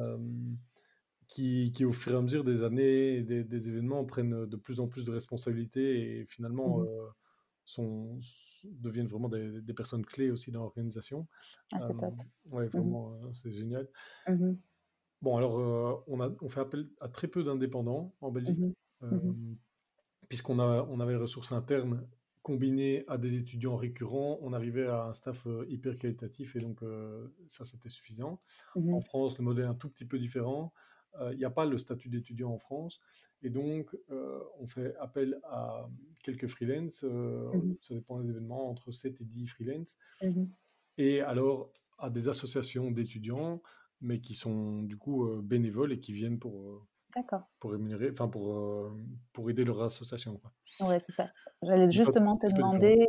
[0.00, 0.18] euh,
[1.28, 4.80] qui, qui, au fur et à mesure des années des, des événements, prennent de plus
[4.80, 6.84] en plus de responsabilités et finalement
[7.66, 8.18] sont,
[8.64, 11.26] deviennent vraiment des, des personnes clés aussi dans l'organisation.
[11.72, 12.14] Ah, c'est top.
[12.46, 13.88] ouais, vraiment, euh, c'est génial.
[14.26, 14.58] Mhm,
[15.22, 18.58] Bon, alors, euh, on, a, on fait appel à très peu d'indépendants en Belgique,
[19.02, 19.56] euh, mhm.
[20.28, 22.06] puisqu'on on avait les ressources internes
[22.46, 26.80] combinées à des étudiants récurrents, on arrivait à un staff euh, hyper qualitatif et donc
[26.84, 28.38] euh, ça, c'était suffisant.
[28.76, 30.72] En France, le modèle est un tout petit peu différent.
[31.20, 33.00] Euh, Il n'y a pas le statut d'étudiant en France.
[33.42, 35.88] Et donc, euh, on fait appel à
[36.22, 37.04] quelques freelances.
[37.04, 37.76] euh, Mhm.
[37.80, 39.96] Ça dépend des événements, entre 7 et 10 freelances.
[40.22, 40.48] Mhm.
[40.98, 43.62] Et alors, à des associations d'étudiants,
[44.02, 46.86] mais qui sont du coup bénévoles et qui viennent pour,
[47.60, 48.90] pour rémunérer, enfin pour, euh,
[49.32, 50.36] pour aider leur association.
[50.38, 50.52] Quoi.
[50.88, 51.30] Ouais, c'est ça.
[51.62, 53.06] J'allais justement te demander.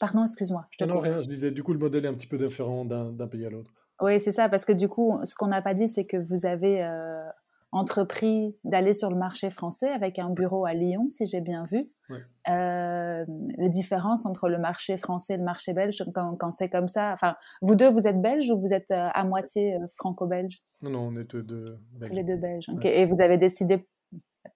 [0.00, 2.26] Pardon, excuse-moi, je te Non, rien, je disais, du coup, le modèle est un petit
[2.28, 3.72] peu différent d'un pays à l'autre.
[4.00, 6.46] Oui, c'est ça, parce que du coup, ce qu'on n'a pas dit, c'est que vous
[6.46, 7.28] avez euh,
[7.72, 11.90] entrepris d'aller sur le marché français avec un bureau à Lyon, si j'ai bien vu.
[12.08, 12.20] Ouais.
[12.48, 13.24] Euh,
[13.58, 17.12] les différences entre le marché français et le marché belge, quand, quand c'est comme ça.
[17.12, 20.62] Enfin, vous deux, vous êtes belges ou vous êtes euh, à moitié franco-belge?
[20.80, 22.68] Non, non, on est tous deux Tous les deux belges.
[22.68, 23.00] Ouais.
[23.00, 23.86] Et vous avez décidé,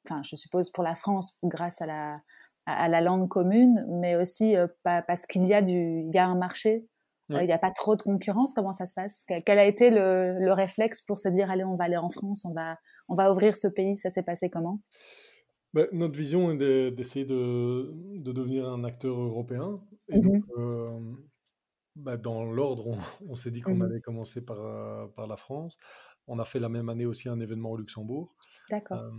[0.07, 2.21] enfin, je suppose pour la France, grâce à la,
[2.65, 6.11] à, à la langue commune, mais aussi euh, pa- parce qu'il y a du, il
[6.15, 6.87] y a un marché.
[7.41, 8.53] Il n'y a pas trop de concurrence.
[8.55, 9.25] Comment ça se passe?
[9.47, 12.45] Quel a été le, le réflexe pour se dire allez, on va aller en France,
[12.45, 12.77] on va,
[13.09, 14.81] on va ouvrir ce pays Ça s'est passé comment?
[15.75, 19.81] Ben, notre vision est de- d'essayer de, de devenir un acteur européen.
[20.09, 20.23] Et Mhm.
[20.23, 21.01] donc, euh,
[21.97, 22.97] ben, dans l'ordre, on,
[23.31, 23.83] on s'est dit qu'on Mhm.
[23.83, 25.79] allait commencer par, euh, par la France.
[26.27, 28.35] On a fait la même année aussi un événement au Luxembourg.
[28.71, 28.99] D'accord.
[28.99, 29.11] Euh,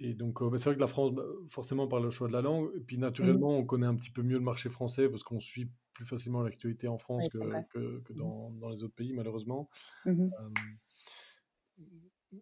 [0.00, 1.12] et donc, euh, ben, c'est vrai que la France,
[1.48, 4.22] forcément par le choix de la langue, et puis naturellement, on connaît un petit peu
[4.22, 8.00] mieux le marché français parce qu'on suit plus facilement l'actualité en France Oui, que, que,
[8.00, 9.68] que dans, dans les autres pays, malheureusement.
[10.06, 10.20] Euh,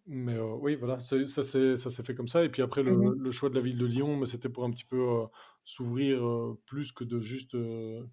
[0.07, 2.45] mais oui, voilà, ça s'est ça s'est fait comme ça.
[2.45, 4.71] Et puis après, le, le choix de la ville de Lyon, mais c'était pour un
[4.71, 5.25] petit peu
[5.65, 6.23] s'ouvrir
[6.67, 7.57] plus que de juste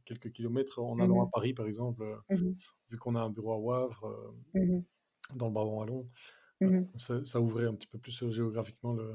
[0.05, 1.29] quelques kilomètres en allant à.
[1.31, 4.33] Paris, par exemple, vu qu'on a un bureau à Wavre,
[5.35, 6.05] dans le Brabant wallon,
[6.61, 6.89] Mhm.
[6.97, 9.13] ça, ça ouvrait un petit peu plus géographiquement le.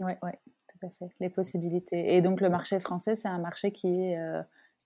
[0.00, 1.08] Ouais, ouais, tout à fait.
[1.18, 2.14] Les possibilités.
[2.14, 4.42] Et donc le marché français, c'est un marché qui est euh,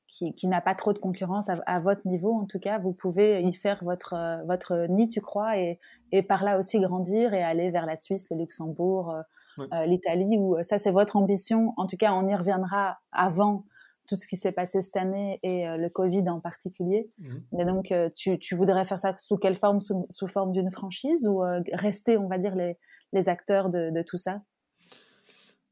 [0.08, 2.78] qui, qui n'a pas trop de concurrence à, à votre niveau, en tout cas.
[2.78, 5.78] Vous pouvez y faire votre euh, votre nid, tu crois, et,
[6.10, 10.38] et par là aussi grandir et aller vers la Suisse, le Luxembourg, euh, euh, l'Italie.
[10.38, 11.74] Où ça, c'est votre ambition.
[11.76, 13.64] En tout cas, on y reviendra avant
[14.08, 17.10] tout ce qui s'est passé cette année et euh, le Covid en particulier.
[17.18, 17.42] Mhm.
[17.52, 19.80] Mais donc, euh, tu, tu voudrais faire ça sous quelle forme?
[19.82, 22.78] Sous, sous forme d'une franchise ou euh, rester, on va dire, les,
[23.12, 24.40] les acteurs de, de tout ça?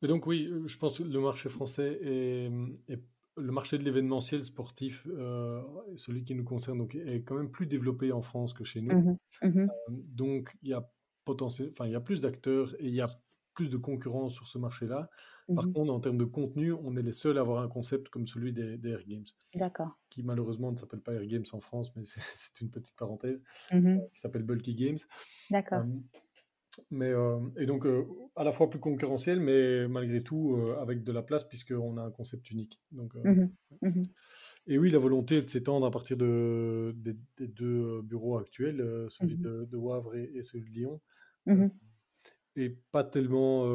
[0.03, 2.51] Donc oui, je pense que le marché français est,
[2.88, 3.03] est-
[3.37, 5.62] le marché de l'événementiel sportif, euh,
[5.96, 8.96] celui qui nous concerne, donc, est quand même plus développé en France que chez nous.
[8.96, 9.68] Mhm, mhm,
[10.14, 10.90] Donc, il y a
[11.25, 13.11] potentiel, enfin, il y a plus d'acteurs et il y a
[13.55, 15.09] plus de concurrence sur ce marché-là.
[15.55, 15.72] Par mhm.
[15.72, 18.53] contre, en termes de contenu, on est les seuls à avoir un concept comme celui
[18.53, 19.99] des, des Air Games, D'accord.
[20.11, 22.03] qui malheureusement ne s'appelle pas Air Games en France, mais
[22.35, 24.99] c'est une petite parenthèse, Mhm, qui s'appelle Bulky Games.
[25.51, 25.85] D'accord.
[26.91, 28.05] Mais, euh, et donc, euh,
[28.37, 32.03] à la fois plus concurrentiel, mais malgré tout, euh, avec de la place, puisqu'on a
[32.03, 32.81] un concept unique.
[32.93, 34.15] Donc, Mhm, mhm,
[34.67, 39.37] et oui, la volonté de s'étendre à partir de, des, des deux bureaux actuels, celui
[39.37, 39.39] Mhm.
[39.39, 41.01] de, de Wavre et, et celui de Lyon.
[42.57, 43.67] et pas tellement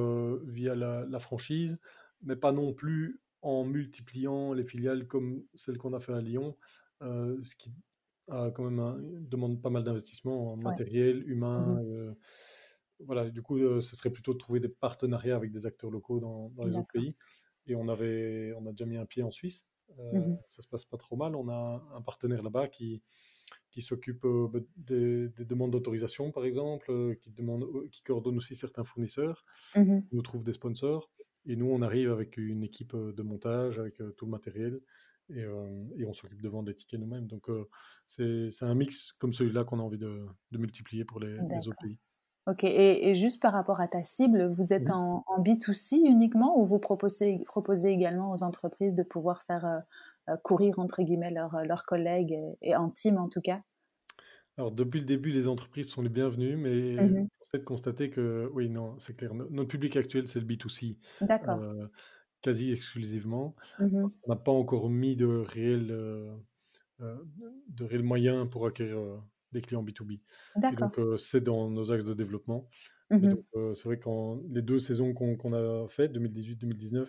[0.44, 1.78] via la, la franchise,
[2.22, 6.58] mais pas non plus en multipliant les filiales comme celle qu'on a fait à Lyon,
[7.02, 7.74] ce qui
[8.30, 10.82] a quand même un- demande pas mal d'investissement en Ouais.
[10.82, 11.82] matériel, humain.
[13.02, 15.90] Euh, voilà, du coup, euh, ce serait plutôt de trouver des partenariats avec des acteurs
[15.90, 17.16] locaux dans, dans les autres pays.
[17.68, 19.68] Et on avait, on a déjà mis un pied en Suisse.
[20.00, 20.40] Euh, Mhm.
[20.48, 21.36] Ça se passe pas trop mal.
[21.36, 23.02] On a un partenaire là-bas qui,
[23.72, 29.44] qui s'occupe bah, des, demandes d'autorisation, par exemple, qui, demande, qui coordonne aussi certains fournisseurs,
[29.76, 31.12] mmh nous trouve des sponsors.
[31.46, 34.80] Et nous, on arrive avec une équipe de montage, avec tout le matériel,
[35.30, 35.42] et,
[35.98, 37.28] et on s'occupe de vendre des tickets nous-mêmes.
[37.28, 37.48] Donc,
[38.08, 41.82] c'est un mix comme celui-là qu'on a envie de, de multiplier pour les, les, autres
[41.82, 41.98] pays.
[42.52, 46.66] Ok, et, juste par rapport à ta cible, vous êtes en, en, B2C uniquement ou
[46.66, 49.84] vous proposez, proposez également aux entreprises de pouvoir faire
[50.44, 53.62] courir, entre guillemets, leurs collègues et, en team en tout cas?
[54.58, 58.50] Alors, depuis le début, les entreprises sont les bienvenues, mais mmh vous de constater que,
[58.54, 60.98] oui, non, c'est clair, notre public actuel, c'est le B2C.
[61.22, 61.60] D'accord.
[62.42, 63.56] quasi exclusivement.
[63.80, 65.88] Mmh on n'a pas encore mis de réels,
[67.00, 70.20] de réels moyens pour acquérir des clients B2B.
[70.58, 72.68] Et donc, c'est dans nos axes de développement.
[73.10, 73.34] Mmh
[73.76, 77.06] c'est vrai qu'en les deux saisons qu'on a faites, 2018-2019,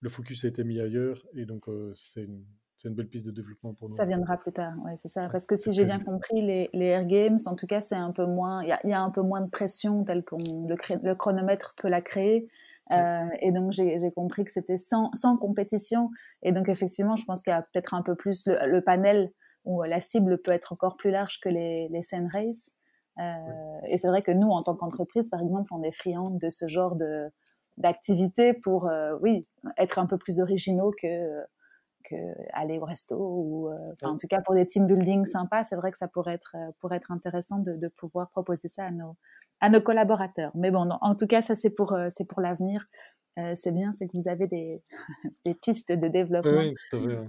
[0.00, 1.26] le focus a été mis ailleurs.
[1.34, 2.44] Et donc, c'est une,
[2.84, 3.96] une, belle piste de développement pour nous.
[3.96, 5.28] Ça viendra plus tard, ouais, c'est ça.
[5.30, 8.12] Parce que si j'ai bien compris, les, les, Air Games, en tout cas, c'est un
[8.12, 8.62] peu moins.
[8.62, 11.88] Il y, y, a un peu moins de pression telle qu'on le, le, chronomètre peut
[11.88, 12.48] la créer.
[12.92, 16.10] et donc, j'ai compris que c'était sans, sans, compétition.
[16.42, 19.32] Et donc, effectivement, je pense qu'il y a peut-être un peu plus le, panel
[19.66, 22.00] où la cible peut être encore plus large que les, les
[22.32, 22.72] Race.
[23.18, 26.48] Euh, et c'est vrai que nous, en tant qu'entreprise, par exemple, on est friand de
[26.48, 27.28] ce genre de
[27.76, 31.42] d'activité pour, euh, oui, être un peu plus originaux que
[32.04, 32.14] que
[32.52, 35.90] aller au resto ou, euh, en tout cas pour des team building sympas, c'est vrai
[35.90, 39.16] que ça pourrait être pourrait être intéressant de, de, pouvoir proposer ça à nos
[39.60, 40.52] à nos collaborateurs.
[40.54, 42.86] Mais bon, en tout cas, ça c'est pour c'est pour l'avenir.
[43.54, 44.82] c'est bien, c'est que vous avez des,
[45.44, 46.60] des pistes de développement.
[46.60, 47.28] Oui, tout à fait.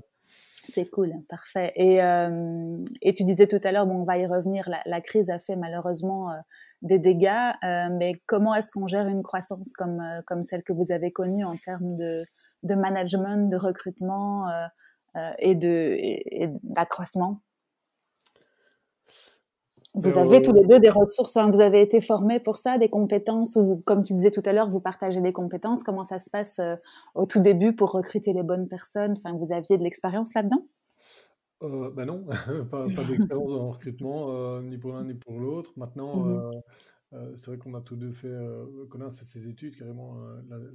[0.69, 1.71] C'est cool, parfait.
[1.75, 5.29] Et, euh, et, tu disais tout à l'heure, bon, on va y revenir, la, crise
[5.29, 6.35] a fait malheureusement euh,
[6.81, 10.73] des dégâts, euh, mais comment est-ce qu'on gère une croissance comme, euh, comme celle que
[10.73, 12.23] vous avez connue en termes de,
[12.63, 14.47] de management, de recrutement
[15.39, 15.55] et
[16.63, 17.41] d'accroissement?
[19.97, 21.49] Vous avez tous les deux des ressources, hein.
[21.51, 24.69] vous avez été formés pour ça, des compétences, ou comme tu disais tout à l'heure,
[24.69, 25.83] vous partagez des compétences.
[25.83, 26.75] Comment ça se passe euh,
[27.15, 29.13] au tout début pour recruter les bonnes personnes?
[29.13, 30.67] Enfin, vous aviez de l'expérience là-dedans?
[31.63, 32.25] Euh, Ben non,
[32.71, 35.71] pas, d'expérience en recrutement, euh, ni pour l'un ni pour l'autre.
[35.77, 36.51] Maintenant, mmh
[37.37, 38.35] c'est vrai qu'on a tous deux fait,
[38.89, 40.17] Conan, c'est ses études, carrément,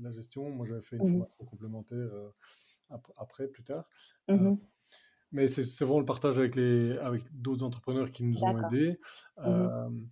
[0.00, 0.48] la, gestion.
[0.48, 2.08] Moi, j'avais fait une mmh formation complémentaire
[3.18, 3.84] après, plus tard.
[4.28, 4.54] Mmh
[5.32, 8.98] mais c'est vraiment le partage avec, les, avec d'autres entrepreneurs qui nous ont aidés.
[9.38, 10.06] Mmh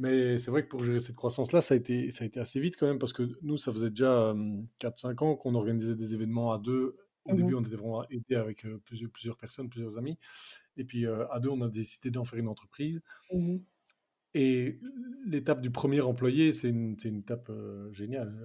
[0.00, 2.60] mais c'est vrai que pour gérer cette croissance-là, ça, a été, ça a été assez
[2.60, 4.32] vite quand même, parce que nous, ça faisait déjà
[4.78, 6.94] 4-5 ans qu'on organisait des événements à deux.
[7.24, 10.16] Au mmh début, on était vraiment aidés avec plusieurs, plusieurs personnes, plusieurs amis.
[10.76, 13.02] Et puis, à deux, on a décidé d'en faire une entreprise.
[13.32, 13.56] Mmh
[14.34, 14.78] et
[15.24, 17.50] l'étape du premier employé, c'est une, une, étape
[17.90, 18.38] géniale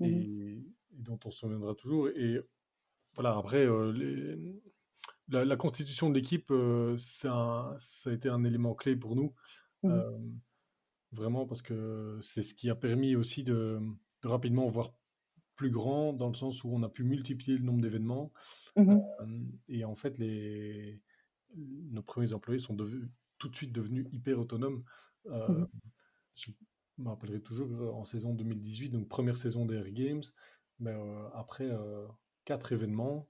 [0.00, 2.08] et, et, dont on se souviendra toujours.
[2.08, 2.40] Et
[3.14, 4.60] voilà, après, les,
[5.30, 7.74] la, constitution de l'équipe, euh, ça
[8.06, 9.34] a été un élément clé pour nous.
[9.82, 10.18] Mmh euh,
[11.12, 13.80] vraiment, parce que c'est ce qui a permis aussi de,
[14.22, 14.94] rapidement voir
[15.56, 18.32] plus grand, dans le sens où on a pu multiplier le nombre d'événements.
[18.76, 18.90] Mmh
[19.20, 21.02] euh, et en fait, les,
[21.56, 24.84] nos premiers employés sont tout de suite devenus hyper autonomes.
[25.26, 25.66] Mmh
[26.36, 26.52] je
[26.98, 30.22] me rappellerai toujours en saison 2018, donc première saison des Air Games,
[30.78, 30.94] mais
[31.34, 31.68] après
[32.44, 33.28] quatre événements,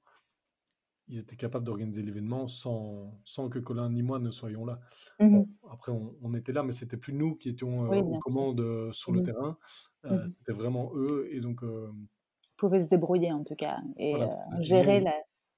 [1.10, 4.78] ils étaient capables d'organiser l'événement sans, sans que Colin ni moi ne soyons là.
[5.18, 8.92] Mmh après, on, était là, mais c'était plus nous qui étions euh, aux commandes euh,
[8.92, 9.58] sur le mmh terrain.
[10.04, 11.28] Euh, mmh c'était vraiment eux.
[11.32, 11.62] Et donc.
[11.62, 14.14] Ils pouvaient se débrouiller en tout cas et
[14.60, 15.14] gérer la.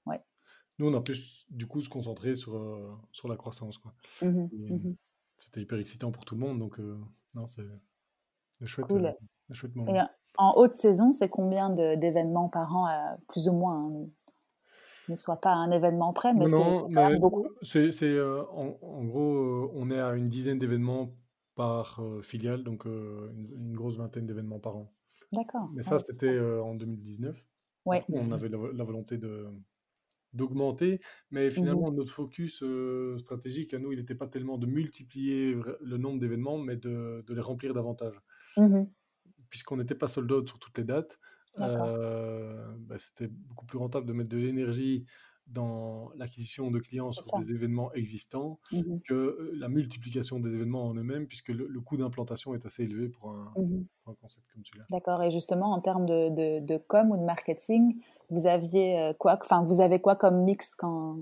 [0.06, 0.20] Ouais.
[0.78, 1.16] Nous, on a pu
[1.50, 3.78] du coup se concentrer sur, sur la croissance.
[3.78, 3.94] Quoi.
[5.36, 6.58] C'était hyper excitant pour tout le monde.
[6.58, 6.80] Donc,
[7.34, 7.66] non, c'est
[8.64, 8.86] chouette.
[8.86, 9.14] Cool.
[9.52, 9.72] chouette
[10.38, 12.88] en haute saison, c'est combien d'événements par an,
[13.28, 14.06] plus ou moins hein,
[15.08, 17.46] ne soit pas un événement près, mais c'est beaucoup.
[17.62, 21.14] C'est, euh, en, gros, euh, on est à une dizaine d'événements
[21.54, 24.92] par euh, filiale, donc une, grosse vingtaine d'événements par an.
[25.32, 25.68] D'accord.
[25.74, 27.36] Mais ça, c'était en 2019.
[27.84, 28.04] Ouais.
[28.10, 29.48] On avait la, volonté de
[30.34, 30.98] d'augmenter,
[31.30, 32.64] mais mmh finalement notre focus
[33.18, 37.34] stratégique à nous, il n'était pas tellement de multiplier le nombre d'événements, mais de, de
[37.34, 38.18] les remplir davantage.
[38.56, 38.84] Mmh
[39.50, 41.18] Puisqu'on n'était pas sold out sur toutes les dates,
[41.60, 45.04] euh, bah, c'était beaucoup plus rentable de mettre de l'énergie
[45.48, 50.94] dans l'acquisition de clients sur des événements existants mmh que la multiplication des événements en
[50.94, 53.84] eux-mêmes, puisque le, coût d'implantation est assez élevé pour un, mmh
[54.20, 54.86] concept comme celui-là.
[54.90, 55.22] D'accord.
[55.22, 59.80] Et justement, en termes de, de, com ou de marketing, vous aviez quoi Enfin, vous
[59.80, 61.18] avez quoi comme mix quand,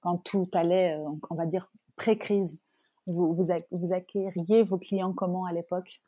[0.00, 0.98] quand tout allait,
[1.30, 2.60] on va dire, pré-crise?
[3.06, 6.02] Vous, vous, vous, acquériez vos clients comment à l'époque?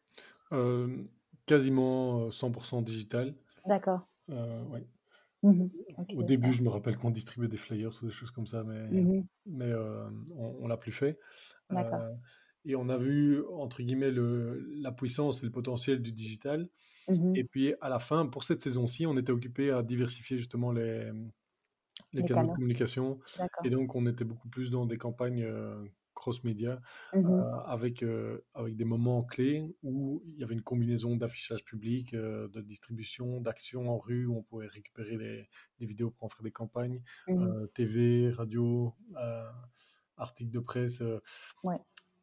[1.47, 3.35] Quasiment 100% digital.
[3.67, 4.09] D'accord.
[4.31, 4.87] Euh, ouais.
[5.43, 5.67] Mmh
[6.17, 8.89] Au début, je me rappelle qu'on distribuait des flyers ou des choses comme ça, mais,
[8.89, 11.19] mmh mais euh, on, ne l'a plus fait.
[11.69, 12.01] D'accord.
[12.65, 16.69] et on a vu, entre guillemets, le, la puissance et le potentiel du digital.
[17.09, 20.71] Mmh Et puis, à la fin, pour cette saison-ci, on était occupé à diversifier justement
[20.71, 21.11] les,
[22.13, 23.19] les, canaux, de communication.
[23.65, 25.45] Et donc, on était beaucoup plus dans des campagnes
[26.15, 26.81] cross-média
[27.15, 31.65] mmh euh, avec, euh, avec des moments clés où il y avait une combinaison d'affichage
[31.65, 35.49] public, euh, de distribution, d'actions en rue où on pouvait récupérer les,
[35.81, 38.95] les, vidéos pour en faire des campagnes, mmh TV, radio,
[40.17, 41.03] articles de presse.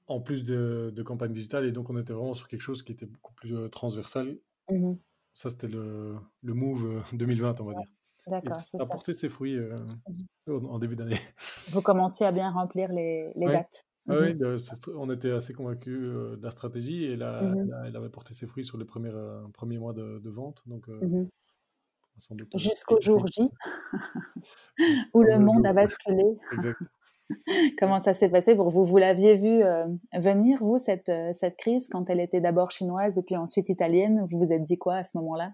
[0.08, 2.92] En plus de, de, campagnes digitales, et donc on était vraiment sur quelque chose qui
[2.92, 4.40] était beaucoup plus transversal.
[4.70, 4.96] Mmh
[5.36, 7.99] ça, c'était le, le move 2020, on va dire.
[8.30, 9.60] D'accord, ça a porté ses fruits
[10.48, 11.18] en début d'année.
[11.72, 13.86] Vous commenciez à bien remplir les, les dates.
[14.08, 14.56] Oui, mmh bah,
[14.96, 18.66] on était assez convaincus de la stratégie et là, mmh elle avait porté ses fruits
[18.66, 19.12] sur les premiers,
[19.54, 20.64] premiers mois de, vente.
[20.66, 21.28] Donc, mmh
[22.56, 23.50] Jusqu'au jour J,
[25.14, 26.26] où le monde a basculé.
[26.54, 26.78] Exact.
[27.78, 28.84] Comment ça s'est passé pour vous?
[28.84, 29.62] Vous l'aviez vu
[30.18, 34.26] venir, vous, cette, cette crise, quand elle était d'abord chinoise et puis ensuite italienne?
[34.28, 35.54] Vous vous êtes dit quoi à ce moment-là?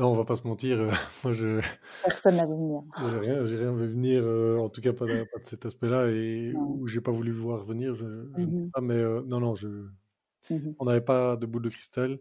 [0.00, 0.80] Non, on va pas se mentir.
[0.80, 0.90] Euh,
[1.24, 1.60] moi, je.
[2.02, 2.82] Personne n'a vu venir.
[2.98, 4.22] J'ai rien, rien vu venir.
[4.24, 7.30] Euh, en tout cas, pas de, pas de cet aspect-là, et où j'ai pas voulu
[7.32, 7.94] voir venir.
[7.94, 9.68] Je, je ne sais pas, mais euh, non, non, je.
[9.68, 12.18] Mmh on n'avait pas de boule de cristal,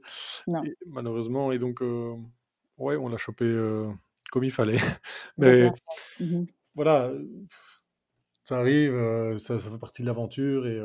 [0.88, 1.82] malheureusement, et donc,
[2.78, 3.46] ouais, on l'a chopé
[4.30, 4.76] comme il fallait.
[5.38, 5.72] mais
[6.20, 6.44] mmh
[6.76, 7.14] voilà,
[8.44, 8.94] ça arrive,
[9.38, 10.82] ça, ça, fait partie de l'aventure, et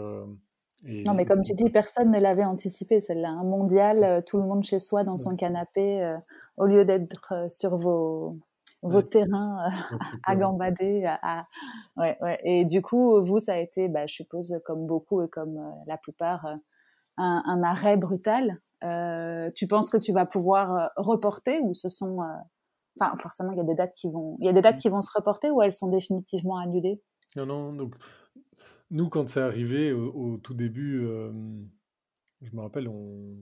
[0.86, 3.30] non, mais comme tu dis, personne ne l'avait anticipé, celle-là.
[3.30, 6.16] Un mondial, euh, tout le monde chez soi dans son canapé, euh,
[6.58, 8.36] au lieu d'être euh, sur vos,
[8.82, 9.70] vos terrains
[10.24, 11.04] à gambader.
[11.06, 11.46] À,
[11.96, 12.38] Ouais, ouais.
[12.44, 15.96] Et du coup, vous, ça a été, bah, je suppose, comme beaucoup et comme la
[15.96, 16.46] plupart,
[17.16, 18.60] un, un, arrêt brutal.
[19.54, 22.18] tu penses que tu vas pouvoir reporter ou ce sont.
[23.00, 24.80] Enfin, forcément, il y a des dates qui vont, il y a des dates mmh.
[24.80, 27.00] qui vont se reporter ou elles sont définitivement annulées?
[27.36, 27.72] Non, non.
[27.72, 27.94] Donc,
[28.94, 31.04] nous, quand c'est arrivé au, tout début,
[32.40, 33.36] je me rappelle, on,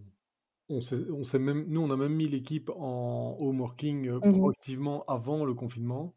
[0.71, 5.53] on même, nous, on a même mis l'équipe en home working mmh proactivement avant le
[5.53, 6.15] confinement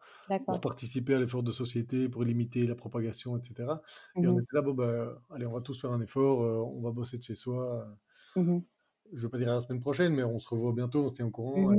[0.47, 3.73] pour participer à l'effort de société, pour limiter la propagation, etc.
[4.15, 6.39] Et on mmh était là, bon, bah, allez, on va tous faire un effort,
[6.73, 7.85] on va bosser de chez soi.
[8.35, 8.59] Mmh
[9.13, 11.07] je ne veux pas dire à la semaine prochaine, mais on se revoit bientôt, on
[11.07, 11.73] se tient au courant.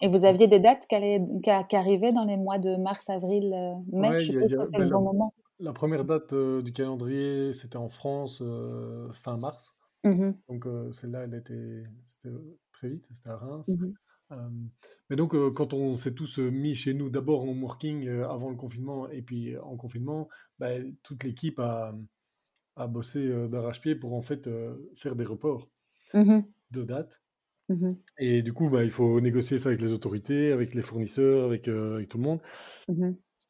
[0.00, 3.54] Et, vous aviez des dates qui, arrivaient dans les mois de mars, avril,
[3.92, 5.34] mai Je suppose que c'est le ben, bon moment.
[5.60, 9.76] La première date euh, du calendrier, c'était en France euh, fin mars.
[10.02, 12.34] Mmh donc euh, celle-là, elle était, c'était
[12.72, 13.68] très vite, c'était à Reims.
[13.68, 13.92] Mmh
[15.10, 19.08] mais donc quand on s'est tous mis chez nous, d'abord en working avant le confinement
[19.08, 20.70] et puis en confinement, bah,
[21.04, 21.94] toute l'équipe a,
[22.74, 24.50] a, bossé d'arrache-pied pour en fait
[24.96, 25.68] faire des reports
[26.14, 26.40] mmh
[26.72, 27.22] de date.
[28.18, 31.68] Et du coup, bah, il faut négocier ça avec les autorités, avec les fournisseurs, avec,
[31.68, 32.40] avec tout le monde.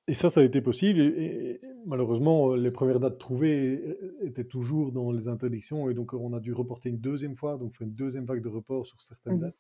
[0.07, 1.01] Et ça, ça a été possible.
[1.01, 5.89] Et, malheureusement, euh, les premières dates trouvées euh, étaient toujours dans les interdictions.
[5.89, 8.49] Et donc, on a dû reporter une deuxième fois, donc faire une deuxième vague de
[8.49, 9.59] report sur certaines mmh dates.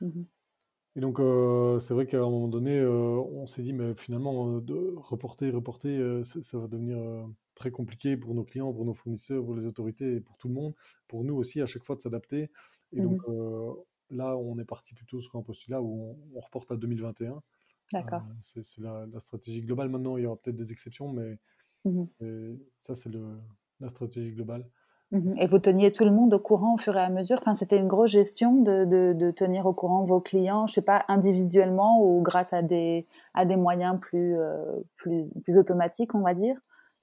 [0.00, 0.22] Mmh
[0.98, 4.94] et donc, euh, c'est vrai qu'à un moment donné, on s'est dit, mais finalement, de
[4.96, 6.96] reporter, reporter, ça, va devenir
[7.54, 10.54] très compliqué pour nos clients, pour nos fournisseurs, pour les autorités et pour tout le
[10.54, 10.72] monde.
[11.06, 12.50] Pour nous aussi, à chaque fois, de s'adapter.
[12.92, 13.74] Et donc, mmh
[14.08, 17.42] là, on est parti plutôt sur un postulat où on, on reporte à 2021.
[17.92, 18.22] D'accord.
[18.28, 19.88] Euh, c'est la, stratégie globale.
[19.88, 21.38] Maintenant, il y aura peut-être des exceptions, mais
[21.84, 22.04] mmh
[22.80, 23.10] ça, c'est
[23.80, 24.68] la stratégie globale.
[25.12, 27.38] Mmh et vous teniez tout le monde au courant au fur et à mesure?
[27.38, 31.04] Enfin, C'était une grosse gestion de, de, tenir au courant vos clients, je sais pas,
[31.06, 34.64] individuellement ou grâce à des, à des moyens plus, euh,
[34.96, 36.56] plus, plus automatiques, on va dire?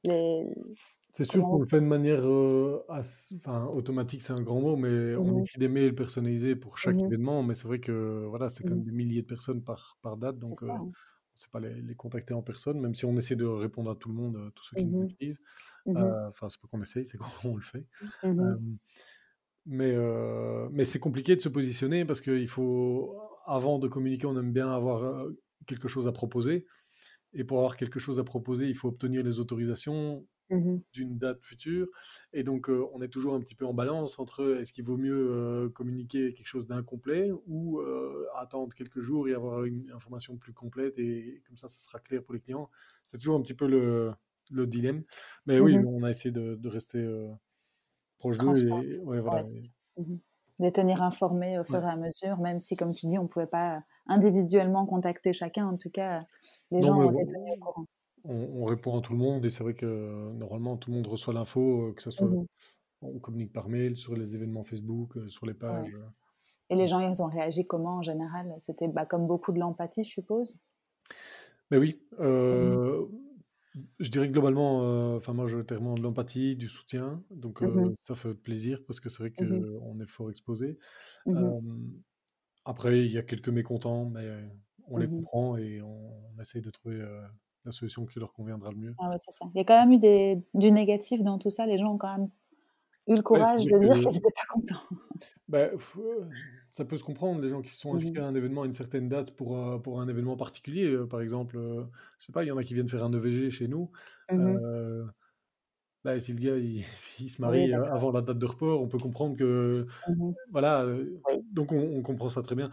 [0.04, 0.54] Les,
[1.14, 2.26] c'est sûr qu'on le fait de manière
[2.90, 6.96] enfin, automatique, c'est un grand mot, mais on mmh écrit des mails personnalisés pour chaque
[6.96, 7.44] mmh événement.
[7.44, 8.86] Mais c'est vrai que voilà, c'est quand même mmh.
[8.86, 10.92] des milliers de personnes par, par date, donc on ne
[11.36, 14.16] sait pas les, contacter en personne, même si on essaie de répondre à tout le
[14.16, 15.38] monde, tous ceux qui nous écrivent.
[15.86, 17.86] Enfin, c'est pas qu'on essaye, c'est qu'on le fait.
[19.68, 19.96] mais
[20.72, 24.74] mais c'est compliqué de se positionner parce qu'il faut, avant de communiquer, on aime bien
[24.74, 25.28] avoir
[25.68, 26.66] quelque chose à proposer.
[27.36, 31.42] Et pour avoir quelque chose à proposer, il faut obtenir les autorisations Mmh d'une date
[31.42, 31.88] future.
[32.34, 35.70] Et donc, on est toujours un petit peu en balance entre est-ce qu'il vaut mieux
[35.74, 37.82] communiquer quelque chose d'incomplet ou
[38.36, 42.24] attendre quelques jours et avoir une information plus complète et comme ça, ça sera clair
[42.24, 42.70] pour les clients.
[43.06, 44.12] C'est toujours un petit peu le,
[44.52, 45.04] le dilemme.
[45.48, 47.04] Mais oui, mmh on a essayé de, rester
[48.20, 49.42] proche d'eux et ouais, voilà.
[49.98, 50.18] Mmh
[50.60, 53.28] les tenir informés au fur et à mesure, même si, comme tu dis, on ne
[53.28, 55.68] pouvait pas individuellement contacter chacun.
[55.68, 56.26] En tout cas,
[56.72, 57.86] les gens ont été tenus au courant
[58.24, 61.34] on, répond à tout le monde et c'est vrai que normalement tout le monde reçoit
[61.34, 62.46] l'info, euh, que ce soit mmh
[63.04, 65.92] on communique par mail, sur les événements Facebook, euh, sur les pages.
[66.70, 68.54] Et les gens, ils ont réagi comment en général?
[68.60, 70.64] C'était bah, comme beaucoup de l'empathie, je suppose?
[71.70, 72.02] Mais oui.
[72.20, 73.06] Euh,
[74.00, 77.24] je dirais globalement, euh, enfin moi, je tellement de l'empathie, du soutien.
[77.32, 80.78] Donc mmh ça fait plaisir parce que c'est vrai mmh qu'on est fort exposé.
[82.66, 84.30] après, il y a quelques mécontents, mais
[84.88, 87.04] on les comprend et on, essaye de trouver
[87.66, 88.96] la solution qui leur conviendra le mieux.
[89.00, 89.46] Ah ouais, c'est ça.
[89.54, 91.66] Il y a quand même eu des, du négatif dans tout ça.
[91.66, 92.30] Les gens ont quand même
[93.08, 94.96] eu le courage de dire qu'ils n'étaient pas contents.
[95.48, 95.70] Bah,
[96.70, 98.74] ça peut se comprendre, les gens qui sont inscrits mmh à un événement à une
[98.74, 100.98] certaine date pour, pour un événement particulier.
[101.10, 101.58] par exemple,
[102.20, 103.92] je sais pas, il y en a qui viennent faire un EVG chez nous.
[104.32, 105.06] Mmh
[106.04, 106.84] bah, si le gars il,
[107.30, 109.88] se marie avant la date de report, on peut comprendre que.
[110.08, 110.86] Mmh voilà,
[111.52, 112.66] donc on, on, comprend ça très bien.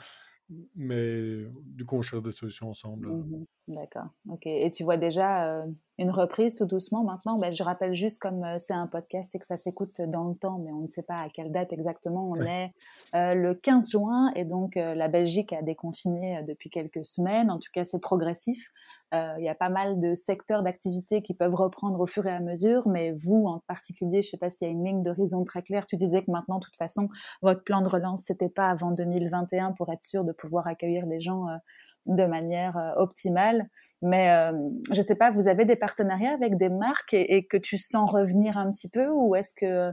[0.75, 3.09] Mais du coup, on cherche des solutions ensemble.
[3.71, 4.09] D'accord.
[4.29, 4.47] Ok.
[4.47, 5.65] Et tu vois déjà
[5.99, 7.39] une reprise tout doucement maintenant?
[7.39, 10.59] Ben, je rappelle juste comme c'est un podcast et que ça s'écoute dans le temps,
[10.59, 12.29] mais on ne sait pas à quelle date exactement.
[12.29, 12.73] On est
[13.15, 17.51] le 15 juin et donc la Belgique a déconfiné depuis quelques semaines.
[17.51, 18.73] En tout cas, c'est progressif.
[19.13, 22.41] Il y a pas mal de secteurs d'activité qui peuvent reprendre au fur et à
[22.41, 25.45] mesure, mais vous en particulier, je ne sais pas s'il y a une ligne d'horizon
[25.45, 25.87] très claire.
[25.87, 27.09] Tu disais que maintenant, de toute façon,
[27.43, 31.21] votre plan de relance, c'était pas avant 2021 pour être sûr de pouvoir accueillir les
[31.21, 31.47] gens
[32.07, 33.69] de manière optimale.
[34.03, 34.53] Mais euh,
[34.91, 38.11] je ne sais pas, vous avez des partenariats avec des marques et, que tu sens
[38.11, 39.93] revenir un petit peu ou est-ce que,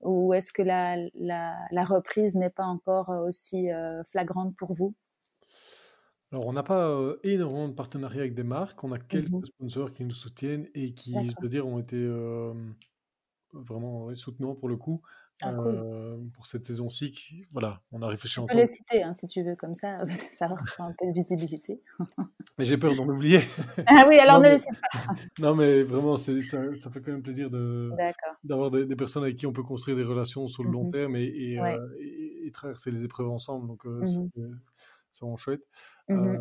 [0.00, 4.94] ou est-ce que la, la, la reprise n'est pas encore aussi euh, flagrante pour vous?
[6.32, 8.82] Alors, on n'a pas euh, énormément de partenariats avec des marques.
[8.82, 11.96] On a mmh quelques sponsors qui nous soutiennent et qui, je veux dire, ont été
[13.52, 14.98] vraiment soutenants pour le coup.
[15.44, 18.52] Ah, pour cette saison-ci, voilà, on a réfléchi ensemble.
[18.52, 19.98] Tu peux les citer, hein, si tu veux, comme ça,
[20.38, 21.82] ça va un peu de visibilité.
[22.58, 23.40] mais j'ai peur d'en oublier.
[23.86, 24.98] ah oui, alors ne les cite pas.
[25.40, 29.46] non, mais vraiment, ça, ça, fait quand même plaisir d'avoir des, des, personnes avec qui
[29.46, 33.04] on peut construire des relations sur le long mmh terme et, et, et, traverser les
[33.04, 33.68] épreuves ensemble.
[33.68, 34.06] Donc, mmh
[35.12, 35.62] c'est vraiment chouette.
[36.08, 36.36] Mmh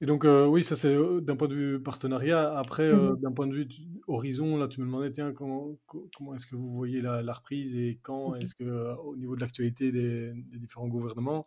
[0.00, 2.58] et donc, euh, oui, ça c'est euh, d'un point de vue partenariat.
[2.58, 3.68] Après, euh, mmh d'un point de vue
[4.08, 8.00] horizon, là, tu me demandais, tiens, comment, comment est-ce que vous voyez la, reprise et
[8.02, 11.46] quand mmh est-ce que, au niveau de l'actualité des, différents gouvernements,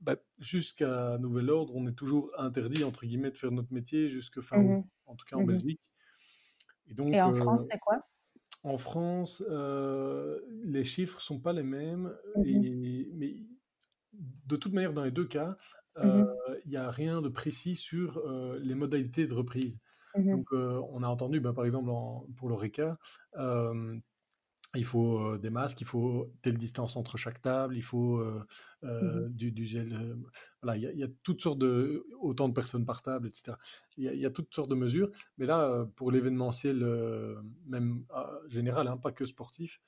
[0.00, 4.42] bah, jusqu'à nouvel ordre, on est toujours interdit, entre guillemets, de faire notre métier jusqu'à
[4.42, 5.80] fin août, en tout cas en Belgique.
[6.88, 8.00] Et, donc, et en France, c'est quoi?
[8.64, 9.44] En France,
[10.64, 12.12] les chiffres sont pas les mêmes,
[12.44, 13.36] et, mais
[14.12, 15.54] de toute manière, dans les deux cas,
[15.98, 16.24] Mmh
[16.66, 18.22] il n'y a rien de précis sur
[18.60, 19.80] les modalités de reprise.
[20.14, 21.90] Mmh Donc, on a entendu, bah, par exemple,
[22.36, 22.98] pour le RECA,
[24.76, 28.22] il faut des masques, il faut telle distance entre chaque table, il faut
[28.82, 30.16] mmh du, gel.
[30.62, 32.06] voilà, il y, a toutes sortes de.
[32.20, 33.56] autant de personnes par table, etc.
[33.96, 35.10] Il y, a toutes sortes de mesures.
[35.38, 36.84] Mais là, pour l'événementiel,
[37.66, 39.80] même ah, général, hein, pas que sportif,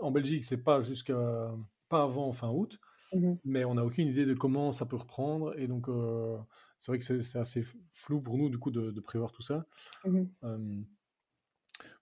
[0.00, 1.54] en Belgique, c'est pas jusqu'à.
[1.88, 2.78] pas avant fin août.
[3.14, 5.58] Mmh mais on n'a aucune idée de comment ça peut reprendre.
[5.58, 6.36] Et donc, euh,
[6.78, 9.66] c'est vrai que c'est assez flou pour nous, du coup, de, prévoir tout ça.
[10.04, 10.84] Mmh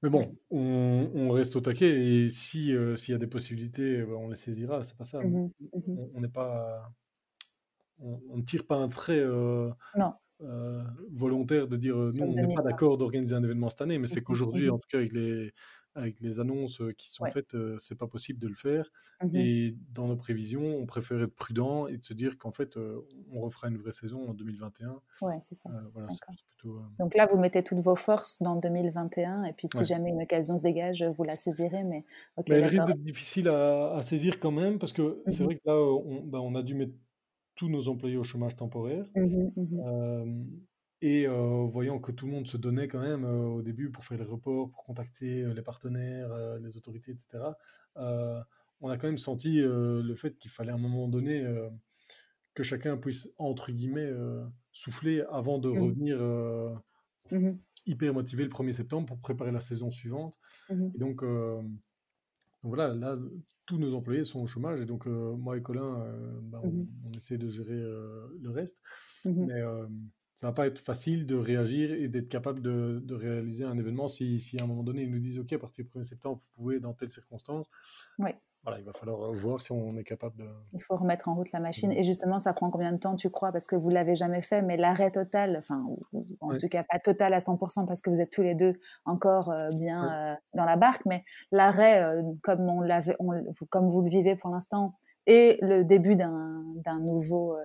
[0.02, 4.14] mais bon, on, reste au taquet et si euh, s'il y a des possibilités, bah,
[4.16, 4.82] on les saisira.
[4.84, 5.22] C'est pas ça.
[5.22, 5.50] Mmh
[6.14, 6.90] on n'est pas,
[7.98, 9.70] on ne tire pas un trait euh,
[11.10, 14.22] volontaire de dire non, on n'est pas d'accord d'organiser un événement cette année, mais c'est
[14.24, 15.52] qu'aujourd'hui, en tout cas avec les
[15.94, 18.90] avec les annonces qui sont faites, c'est pas possible de le faire.
[19.22, 22.78] Mmh et dans nos prévisions, on préfère être prudent et de se dire qu'en fait,
[23.32, 25.00] on refera une vraie saison en 2021.
[25.22, 25.70] Ouais, c'est ça.
[25.92, 26.08] voilà,
[26.48, 30.22] plutôt, Donc là, vous mettez toutes vos forces dans 2021, et puis si jamais une
[30.22, 31.84] occasion se dégage, vous la saisirez.
[31.84, 32.04] Mais,
[32.48, 35.62] mais elle risque d'être difficile à, saisir quand même, parce que c'est mmh vrai que
[35.66, 36.94] là, on, bah, on, a dû mettre
[37.54, 39.06] tous nos employés au chômage temporaire.
[39.14, 39.48] Mmh
[41.02, 44.24] et voyant que tout le monde se donnait quand même au début pour faire les
[44.24, 47.44] reports, pour contacter les partenaires, les autorités, etc.,
[48.82, 51.44] on a quand même senti le fait qu'il fallait à un moment donné
[52.54, 54.12] que chacun puisse, entre guillemets,
[54.72, 55.78] souffler avant de mmh.
[55.78, 56.18] revenir
[57.30, 60.36] mmh hyper motivé le 1er septembre pour préparer la saison suivante.
[60.68, 61.24] Mmh et donc,
[62.62, 63.18] voilà, là,
[63.64, 66.04] tous nos employés sont au chômage et donc moi et Colin,
[66.42, 66.86] bah, on,
[67.16, 68.78] essaie de gérer le reste.
[69.24, 69.62] Mais
[70.40, 74.08] ça va pas être facile de réagir et d'être capable de, de, réaliser un événement
[74.08, 76.38] si, si, à un moment donné ils nous disent OK, à partir du 1er septembre,
[76.38, 77.66] vous pouvez dans telle circonstance.
[78.18, 78.30] Oui.
[78.62, 80.48] Voilà, il va falloir voir si on est capable de.
[80.72, 81.92] Il faut remettre en route la machine.
[81.92, 84.62] Et justement, ça prend combien de temps, tu crois Parce que vous l'avez jamais fait,
[84.62, 85.84] mais l'arrêt total, enfin,
[86.40, 88.72] en tout cas pas total à 100% parce que vous êtes tous les deux
[89.04, 91.22] encore euh, bien euh, dans la barque, mais
[91.52, 93.16] l'arrêt, euh, comme on l'avait,
[93.68, 94.94] comme vous le vivez pour l'instant,
[95.26, 97.62] et le début d'un nouveau euh,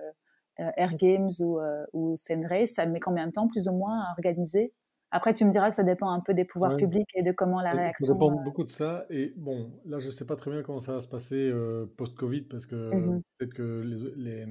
[0.58, 4.72] Air Games ou, euh, ou ça met combien de temps plus ou moins à organiser?
[5.12, 7.60] Après, tu me diras que ça dépend un peu des pouvoirs publics et de comment
[7.60, 8.06] la réaction.
[8.06, 9.06] Ça dépend beaucoup de ça.
[9.08, 11.48] Et bon, là, je ne sais pas très bien comment ça va se passer
[11.96, 13.82] post-Covid parce que mmh peut-être que
[14.16, 14.46] les,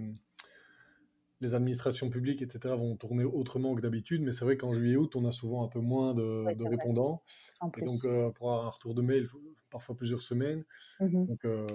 [1.41, 4.21] les administrations publiques, etc., vont tourner autrement que d'habitude.
[4.21, 7.21] Mais c'est vrai qu'en juillet-août, on a souvent un peu moins de, répondants.
[7.77, 10.63] et donc, euh, pour avoir un retour de mail, il faut parfois plusieurs semaines.
[10.99, 11.67] Mmh euh,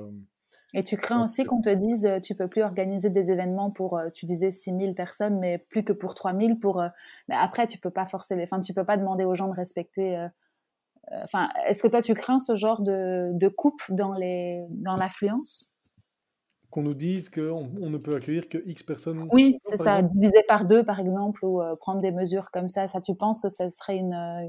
[0.74, 4.00] et tu crains aussi qu'on te dise, euh, tu peux plus organiser des événements pour,
[4.14, 6.58] tu disais 6000 personnes, mais plus que pour 3000.
[6.58, 6.82] Pour,
[7.28, 10.28] mais après, tu peux pas forcer, enfin, tu peux pas demander aux gens de respecter.
[11.10, 15.74] Enfin, est-ce que toi, tu crains ce genre de, de coupe dans les, dans l'affluence?
[16.70, 20.44] Qu'on nous dise qu'on on ne peut accueillir que X personnes Oui, c'est ça, diviser
[20.46, 22.86] par deux par exemple, ou euh, prendre des mesures comme ça.
[22.86, 24.48] Ça, tu penses que ça serait une, euh,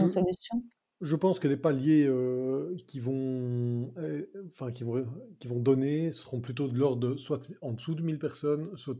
[0.00, 0.64] une solution?
[1.00, 3.92] Je pense que les paliers euh, qui, vont,
[4.46, 5.06] enfin, qui, vont,
[5.38, 8.96] qui vont donner seront plutôt de l'ordre de soit en dessous de 1000 personnes, soit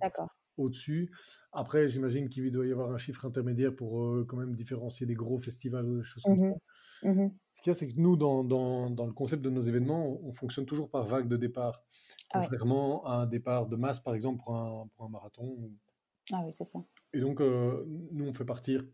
[0.57, 1.11] au-dessus.
[1.53, 5.39] Après, j'imagine qu'il doit y avoir un chiffre intermédiaire pour quand même différencier des gros
[5.39, 6.59] festivals ou des choses comme mmh ça.
[7.05, 9.61] Mmh Ce qu'il y a, c'est que nous, dans, dans, dans, le concept de nos
[9.61, 11.83] événements, on, fonctionne toujours par vague de départ.
[12.31, 15.71] Ah contrairement à un départ de masse, par exemple, pour un, pour un marathon.
[16.33, 16.81] Ah oui, c'est ça.
[17.13, 18.85] Et donc, euh, nous, on fait partir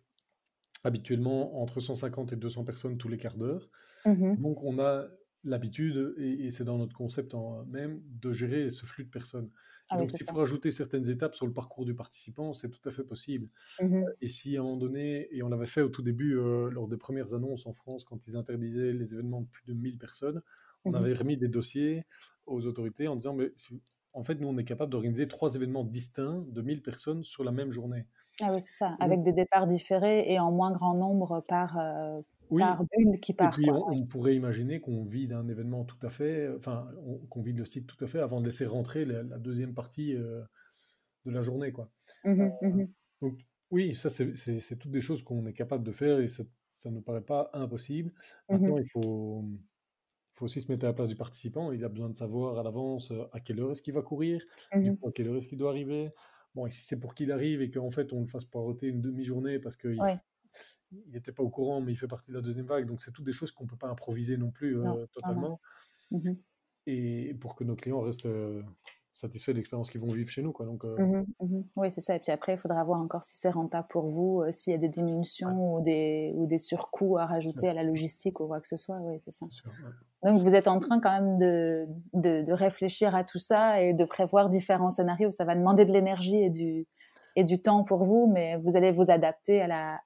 [0.85, 3.69] habituellement entre 150 et 200 personnes tous les quarts d'heure.
[4.05, 5.09] Mmh donc, on a
[5.45, 9.51] l'habitude, et, c'est dans notre concept en, même, de gérer ce flux de personnes.
[9.89, 12.93] Ah donc, s'il faut rajouter certaines étapes sur le parcours du participant, c'est tout à
[12.93, 13.49] fait possible.
[13.81, 16.39] Mmh euh, et si à un moment donné, et on l'avait fait au tout début,
[16.39, 19.73] euh, lors des premières annonces en France, quand ils interdisaient les événements de plus de
[19.73, 20.43] 1000 personnes,
[20.85, 22.05] on mmh avait remis des dossiers
[22.47, 23.53] aux autorités en disant, mais
[24.13, 27.53] en fait, nous, on est capable d'organiser trois événements distincts de 1000 personnes sur la
[27.53, 28.07] même journée.
[28.43, 32.21] Ah oui, c'est ça, avec des départs différés et en moins grand nombre par, euh,
[32.59, 33.49] par bulle qui part.
[33.59, 36.89] Et puis, on, pourrait imaginer qu'on vide un événement tout à fait, enfin,
[37.29, 40.43] qu'on vide le site tout à fait avant de laisser rentrer la, deuxième partie euh,
[41.27, 41.91] de la journée, quoi.
[42.25, 42.89] Mmh euh, mmh
[43.23, 43.39] donc,
[43.71, 46.45] oui, ça, c'est toutes des choses qu'on est capable de faire et ça
[46.87, 48.13] ne nous paraît pas impossible.
[48.49, 49.45] Maintenant, il faut
[50.41, 51.71] faut aussi se mettre à la place du participant.
[51.71, 54.43] Il a besoin de savoir à l'avance euh, à quelle heure est-ce qu'il va courir,
[54.75, 56.11] mmh à quelle heure est-ce qu'il doit arriver.
[56.55, 59.01] Bon, et si c'est pour qu'il arrive et qu'en fait on le fasse poireauter une
[59.01, 59.99] demi-journée parce qu'il
[61.09, 62.87] n'était pas au courant, mais il fait partie de la deuxième vague.
[62.87, 65.61] Donc c'est toutes des choses qu'on ne peut pas improviser non plus euh, totalement.
[66.11, 66.33] Mmh
[66.87, 68.63] et pour que nos clients restent euh,
[69.13, 70.53] satisfaits de l'expérience qu'ils vont vivre chez nous.
[70.53, 70.67] Quoi.
[70.67, 72.15] Donc, mmh mmh Oui, c'est ça.
[72.17, 74.77] Et puis après, il faudra voir encore si c'est rentable pour vous, euh, s'il y
[74.77, 78.61] a des diminutions ou, des, ou des surcoûts à rajouter à la logistique ou quoi
[78.61, 78.99] que ce soit.
[79.03, 79.47] Oui, c'est ça.
[80.23, 83.95] Donc vous êtes en train quand même de, de, de, réfléchir à tout ça et
[83.95, 85.31] de prévoir différents scénarios.
[85.31, 86.87] Ça va demander de l'énergie et du,
[87.37, 90.01] et du temps pour vous, mais vous allez vous adapter à la,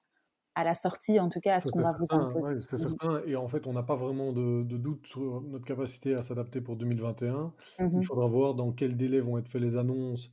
[0.55, 2.61] à la sortie, en tout cas, à ce qu'on va vous imposer.
[2.61, 3.21] c'est mmh certain.
[3.25, 6.77] Et en fait, on n'a pas vraiment de, doute sur notre capacité à s'adapter pour
[6.77, 7.53] 2021.
[7.79, 10.31] Il mmh faudra voir dans quel délai vont être faites les annonces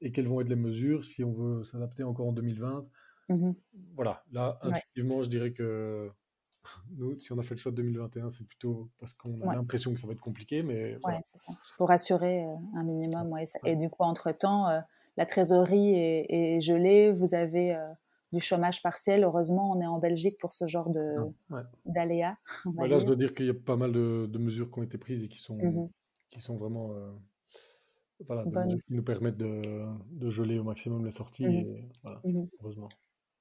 [0.00, 2.86] et quelles vont être les mesures si on veut s'adapter encore en 2020.
[3.28, 3.52] Mmh
[3.94, 6.10] voilà, là, intuitivement, je dirais que
[6.96, 9.94] nous, si on a fait le choix de 2021, c'est plutôt parce qu'on a l'impression
[9.94, 10.62] que ça va être compliqué.
[10.62, 11.20] Mais voilà.
[11.22, 11.52] c'est ça.
[11.76, 13.36] Pour rassurer euh, un minimum.
[13.64, 14.80] Et du coup, entre-temps, euh,
[15.16, 17.12] la trésorerie est, gelée.
[17.12, 17.74] Vous avez.
[17.74, 17.86] Euh,
[18.32, 19.24] du chômage partiel.
[19.24, 21.00] Heureusement, on est en Belgique pour ce genre de
[21.84, 22.36] d'aléas.
[22.78, 25.22] là, je dois dire qu'il y a pas mal de, mesures qui ont été prises
[25.22, 25.88] et qui sont, mmh
[26.30, 27.10] qui sont vraiment euh,
[28.26, 29.60] voilà, qui nous permettent de,
[30.12, 31.46] de, geler au maximum les sorties.
[31.46, 32.88] Mmh et, voilà, mmh heureusement.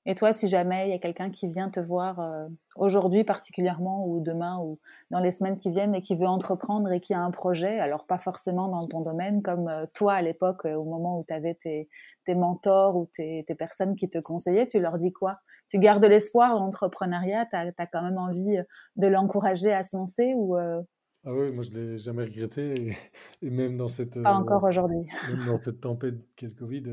[0.08, 4.08] Et toi, si jamais il y a quelqu'un qui vient te voir euh, aujourd'hui particulièrement
[4.08, 4.80] ou demain ou
[5.12, 8.08] dans les semaines qui viennent et qui veut entreprendre et qui a un projet, alors
[8.08, 11.54] pas forcément dans ton domaine comme euh, toi à l'époque au moment où tu avais
[11.54, 11.88] tes,
[12.30, 15.40] mentors ou tes, personnes qui te conseillaient, tu leur dis quoi?
[15.70, 18.58] Tu gardes l'espoir l'entrepreneuriat, tu as, quand même envie
[18.96, 20.82] de l'encourager à se lancer ou euh?
[21.24, 22.96] Ah oui, moi je l'ai jamais regretté
[23.42, 25.06] et, même dans cette pas encore aujourd'hui.
[25.30, 26.84] Même dans cette tempête qu'est le Covid,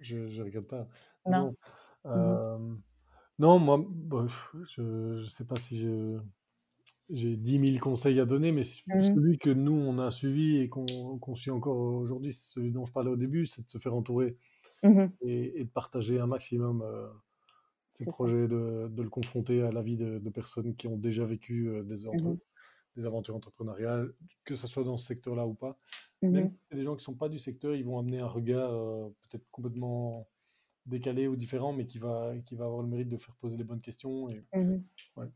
[0.00, 0.86] je ne regrette pas.
[1.26, 1.54] Non.
[2.04, 2.76] Mmh
[3.40, 3.84] non, moi,
[4.68, 5.88] je ne sais pas si
[7.08, 10.68] j'ai 10 000 conseils à donner, mais mmh celui que nous, on a suivi et
[10.68, 14.36] qu'on suit encore aujourd'hui, celui dont je parlais au début, c'est de se faire entourer
[14.84, 16.84] mmh et, de partager un maximum
[17.90, 21.70] ces projets, de, de, le confronter à la vie de, personnes qui ont déjà vécu
[21.84, 22.06] des,
[22.96, 24.12] des aventures entrepreneuriales,
[24.44, 25.76] que ce soit dans ce secteur-là ou pas.
[26.22, 28.26] Même si c'est des gens qui ne sont pas du secteur, ils vont amener un
[28.26, 30.26] regard peut-être complètement
[30.86, 33.64] décalé ou différent, mais qui va, qui va avoir le mérite de faire poser les
[33.64, 34.28] bonnes questions.
[34.30, 34.42] Et,
[35.16, 35.26] ouais.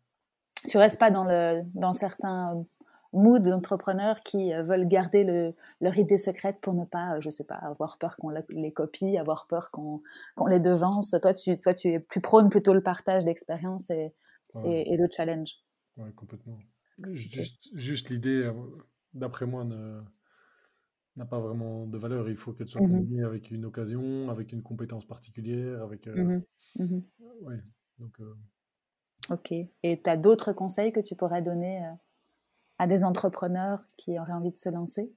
[0.67, 2.65] Tu restes pas dans, le, dans certains
[3.13, 7.31] moods d'entrepreneurs qui euh, veulent garder le, leur idée secrète pour ne pas, euh, je
[7.31, 10.03] sais pas, avoir peur qu'on les copie, avoir peur qu'on
[10.47, 11.15] les devance.
[11.23, 14.13] Toi tu, toi, tu es plus prône plutôt le partage d'expérience et,
[14.65, 15.53] et, le challenge.
[15.97, 16.55] Oui, complètement.
[17.13, 18.53] Juste, juste l'idée, euh,
[19.15, 22.29] d'après moi, n'a pas vraiment de valeur.
[22.29, 26.07] Il faut qu'elle soit mmh combinée avec une occasion, avec une compétence particulière, avec.
[26.07, 26.41] Euh,
[26.79, 27.01] mmh mmh
[27.43, 27.61] ouais.
[27.99, 28.19] Donc,
[29.31, 29.53] ok.
[29.53, 31.85] Et tu as d'autres conseils que tu pourrais donner
[32.79, 35.13] à des entrepreneurs qui auraient envie de se lancer?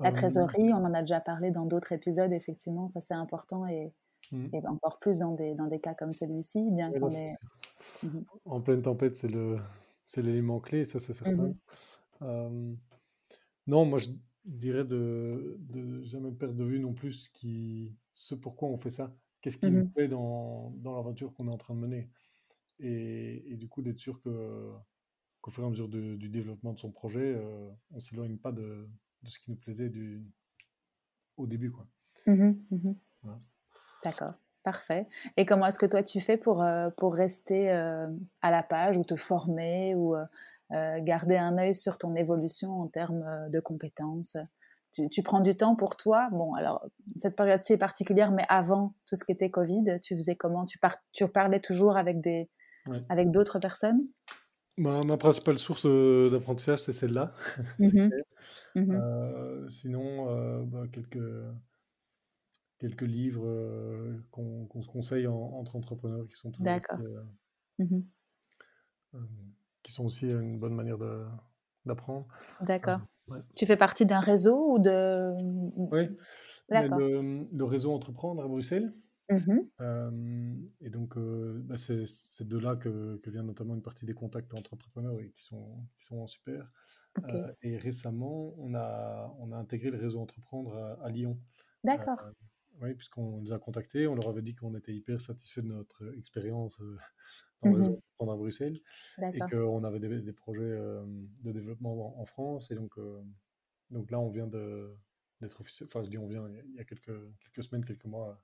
[0.00, 3.92] La trésorerie, on en a déjà parlé dans d'autres épisodes, effectivement, ça c'est important et,
[4.30, 4.58] mmh.
[4.68, 7.08] encore plus dans des, dans des cas comme celui-ci, bien qu'on.
[8.02, 9.56] Mmh en pleine tempête, c'est le
[10.08, 11.54] c'est l'élément clé, ça c'est certain.
[12.20, 12.76] Mmh
[13.66, 14.08] non, moi je
[14.46, 18.90] dirais de, de jamais perdre de vue non plus ce, qui, ce pourquoi on fait
[18.90, 19.14] ça.
[19.42, 22.08] Qu'est-ce qui nous plaît dans, dans l'aventure qu'on est en train de mener
[22.78, 24.72] et, et du coup d'être sûr que
[25.42, 28.50] qu'au fur et à mesure du développement de son projet, euh, on ne s'éloigne pas
[28.50, 28.88] de,
[29.22, 30.24] de, ce qui nous plaisait du,
[31.36, 31.70] au début.
[31.70, 31.86] Quoi.
[32.26, 32.94] Mmh mmh
[34.02, 35.06] D'accord, parfait.
[35.36, 38.06] Et comment est-ce que toi tu fais pour, euh, pour rester euh,
[38.42, 40.14] à la page ou te former ou
[41.00, 44.36] garder un œil sur ton évolution en termes de compétences?
[44.92, 46.28] Tu, tu, prends du temps pour toi?
[46.32, 46.84] Bon, alors,
[47.16, 50.64] cette période-ci est particulière, mais avant tout ce qui était Covid, tu faisais comment?
[50.64, 52.50] Tu, par, tu parlais toujours avec, des,
[53.08, 54.00] avec d'autres personnes?
[54.78, 57.32] Ma, principale source euh, d'apprentissage, c'est celle-là.
[57.78, 58.10] Mmh
[58.74, 61.18] mmh euh, sinon, euh, bah, quelques,
[62.78, 63.44] quelques livres
[64.30, 66.98] qu'on se conseille entre entrepreneurs qui sont D'accord.
[67.78, 68.00] Mmh
[69.82, 70.98] qui sont aussi une bonne manière
[71.86, 72.26] d'apprendre.
[72.60, 73.00] D'accord.
[73.54, 75.34] Tu fais partie d'un réseau ou de...
[75.76, 76.10] Oui,
[76.68, 78.92] le, le, réseau Entreprendre à Bruxelles.
[79.30, 79.60] Mmh
[80.80, 84.74] et donc, bah, c'est de là que, que, vient notamment une partie des contacts entre
[84.74, 86.70] entrepreneurs et qui sont, qui sont super.
[87.62, 91.38] et récemment, on a, on a intégré le réseau Entreprendre à, Lyon.
[91.84, 92.18] D'accord.
[92.80, 96.14] Oui, puisqu'on les a contactés, on leur avait dit qu'on était hyper satisfait de notre
[96.16, 96.78] expérience
[97.62, 98.80] dans le réseau mmh Entreprendre à Bruxelles
[99.32, 100.76] et qu'on avait des, des projets
[101.44, 102.70] de développement en, France.
[102.70, 102.94] Et donc,
[103.90, 105.86] donc là, on vient d'être officiel.
[105.88, 108.38] Enfin, je dis on vient, il y a quelques, quelques semaines, quelques mois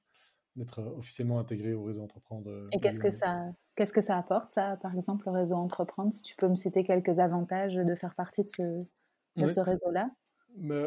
[0.57, 2.51] d'être euh, officiellement intégré au réseau Entreprendre.
[2.51, 6.13] Euh, Et qu'est-ce que, ça, qu'est-ce que ça apporte, ça, par exemple, le réseau Entreprendre
[6.13, 8.79] Si tu peux me citer quelques avantages de faire partie de ce,
[9.37, 10.11] de ce réseau-là?
[10.57, 10.85] Mais,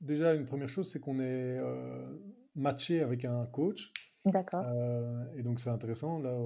[0.00, 2.16] Déjà, une première chose, c'est qu'on est, euh,
[2.58, 3.92] matché avec un coach.
[4.24, 4.64] D'accord.
[5.36, 6.18] et donc, c'est intéressant.
[6.18, 6.36] Là,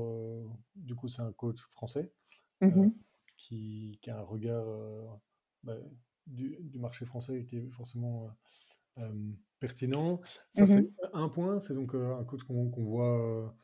[0.76, 2.12] du coup, c'est un coach français
[2.60, 2.90] mmh
[3.36, 4.64] qui, qui, a un regard
[5.64, 5.76] bah,
[6.28, 8.30] du, du, marché français qui est forcément
[9.58, 10.20] pertinent.
[10.50, 11.58] Ça, c'est mmh un point.
[11.58, 13.56] C'est donc un coach qu'on voit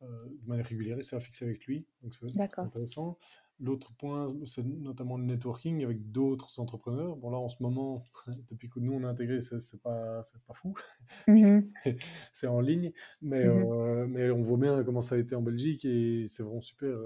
[0.00, 1.86] de manière régulière et c'est à fixer avec lui.
[2.02, 3.18] Donc, c'est intéressant.
[3.58, 7.16] L'autre point, c'est notamment le networking avec d'autres entrepreneurs.
[7.16, 8.02] Bon, là, en ce moment,
[8.50, 10.74] depuis que nous, on a intégré, c'est pas, pas fou.
[11.28, 11.60] Mmh
[12.32, 12.92] c'est en ligne.
[13.22, 16.60] Mais, mmh mais on voit bien comment ça a été en Belgique et c'est vraiment
[16.60, 16.96] super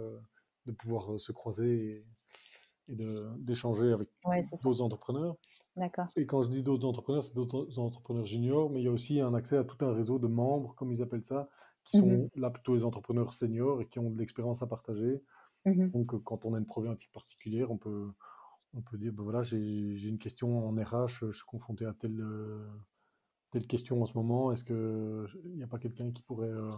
[0.67, 2.05] de pouvoir se croiser
[2.89, 2.97] et,
[3.39, 4.09] d'échanger avec
[4.63, 5.37] d'autres entrepreneurs.
[6.17, 9.21] Et quand je dis d'autres entrepreneurs, c'est d'autres entrepreneurs juniors, mais il y a aussi
[9.21, 11.49] un accès à tout un réseau de membres, comme ils appellent ça,
[11.85, 15.23] qui sont mmh là plutôt les entrepreneurs seniors et qui ont de l'expérience à partager.
[15.67, 18.13] Mmh Donc, quand on a une problématique particulière, on peut,
[18.75, 22.25] on peut dire, ben voilà, j'ai une question en RH, je suis confronté à telle,
[23.51, 26.71] telle question en ce moment, est-ce qu'il n'y a pas quelqu'un qui pourrait euh,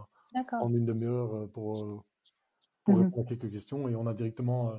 [0.46, 2.04] prendre une demi-heure pour,
[2.84, 4.72] pour mmh répondre à quelques questions Et on a directement,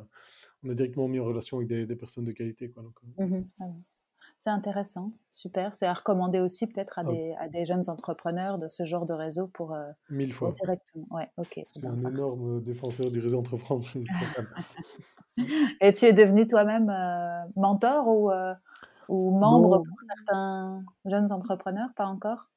[0.63, 2.69] on a directement mis en relation avec des, personnes de qualité.
[2.69, 2.99] Quoi, donc,
[3.59, 3.65] ah
[4.43, 5.73] c'est intéressant, super.
[5.73, 7.03] C'est à recommander aussi peut-être à,
[7.47, 9.71] des, jeunes entrepreneurs de ce genre de réseau pour.
[9.71, 10.53] Euh, Mille fois.
[10.59, 11.05] directement.
[11.11, 11.65] Ouais, ok.
[11.73, 13.85] C'est un énorme défenseur du réseau entreprendre.
[15.81, 18.53] Et tu es devenu toi-même euh, mentor ou, euh,
[19.07, 22.51] ou membre pour certains jeunes entrepreneurs Pas encore?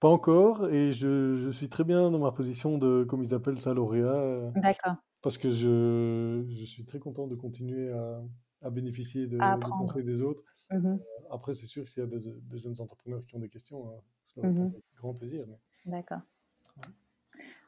[0.00, 0.68] Pas encore.
[0.70, 4.50] Et je, je, suis très bien dans ma position de, comme ils appellent ça, lauréat.
[4.56, 4.96] D'accord.
[5.22, 8.22] Parce que je, je, suis très content de continuer à,
[8.62, 10.42] à bénéficier de, des conseils des autres.
[10.70, 10.96] Mmh
[11.30, 14.00] après, c'est sûr que s'il y a des, jeunes entrepreneurs qui ont des questions, hein,
[14.34, 15.44] je leur mmh grand plaisir.
[15.84, 16.22] D'accord.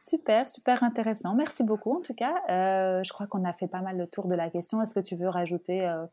[0.03, 1.35] Super, super intéressant.
[1.35, 2.35] Merci beaucoup en tout cas.
[2.49, 4.81] Euh, je crois qu'on a fait pas mal le tour de la question.
[4.81, 6.07] Est-ce que tu veux rajouter euh,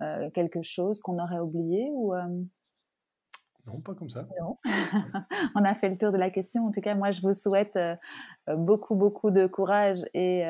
[0.00, 2.14] euh, quelque chose qu'on aurait oublié ou
[3.66, 4.26] Non, pas comme ça.
[4.40, 4.56] Non.
[5.54, 6.66] On a fait le tour de la question.
[6.66, 7.78] En tout cas, moi, je vous souhaite
[8.48, 10.44] beaucoup, beaucoup de courage et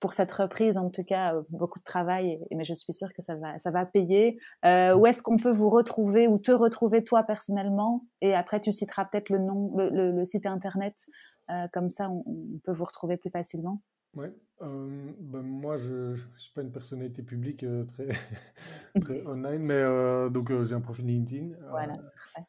[0.00, 3.22] pour cette reprise, en tout cas, euh, beaucoup de travail, mais je suis sûre que
[3.22, 4.38] ça va, ça va payer.
[4.64, 8.04] Euh, où est-ce qu'on peut vous retrouver ou te retrouver toi personnellement?
[8.20, 11.06] Et après, tu citeras peut-être le nom, le, site internet,
[11.50, 12.24] euh, comme ça, on,
[12.64, 13.82] peut vous retrouver plus facilement.
[14.14, 14.28] Oui,
[14.60, 18.08] ben moi, je ne suis pas une personnalité publique très,
[19.00, 19.82] très online, mais
[20.30, 21.54] donc j'ai un profil LinkedIn.
[21.70, 22.46] Voilà, parfait.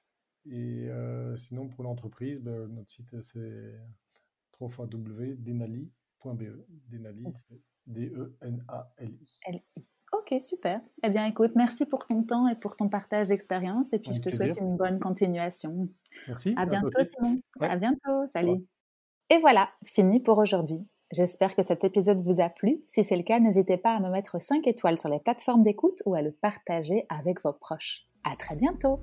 [0.49, 0.89] Et
[1.37, 3.73] sinon, pour l'entreprise, ben, notre site, c'est
[4.59, 7.25] www.denali.com .be, Denali,
[7.85, 9.85] D-E-N-A-L-I.
[10.13, 10.81] Ok, super.
[11.03, 13.93] Eh bien, écoute, merci pour ton temps et pour ton partage d'expérience.
[13.93, 15.89] Et puis, je te souhaite une bonne continuation.
[16.27, 16.53] Merci.
[16.57, 17.41] À bientôt, Simon.
[17.59, 18.27] À bientôt.
[18.33, 18.65] Salut.
[19.29, 20.79] Et voilà, fini pour aujourd'hui.
[21.11, 22.81] J'espère que cet épisode vous a plu.
[22.85, 26.01] Si c'est le cas, n'hésitez pas à me mettre 5 étoiles sur les plateformes d'écoute
[26.05, 28.07] ou à le partager avec vos proches.
[28.23, 28.99] À très bientôt!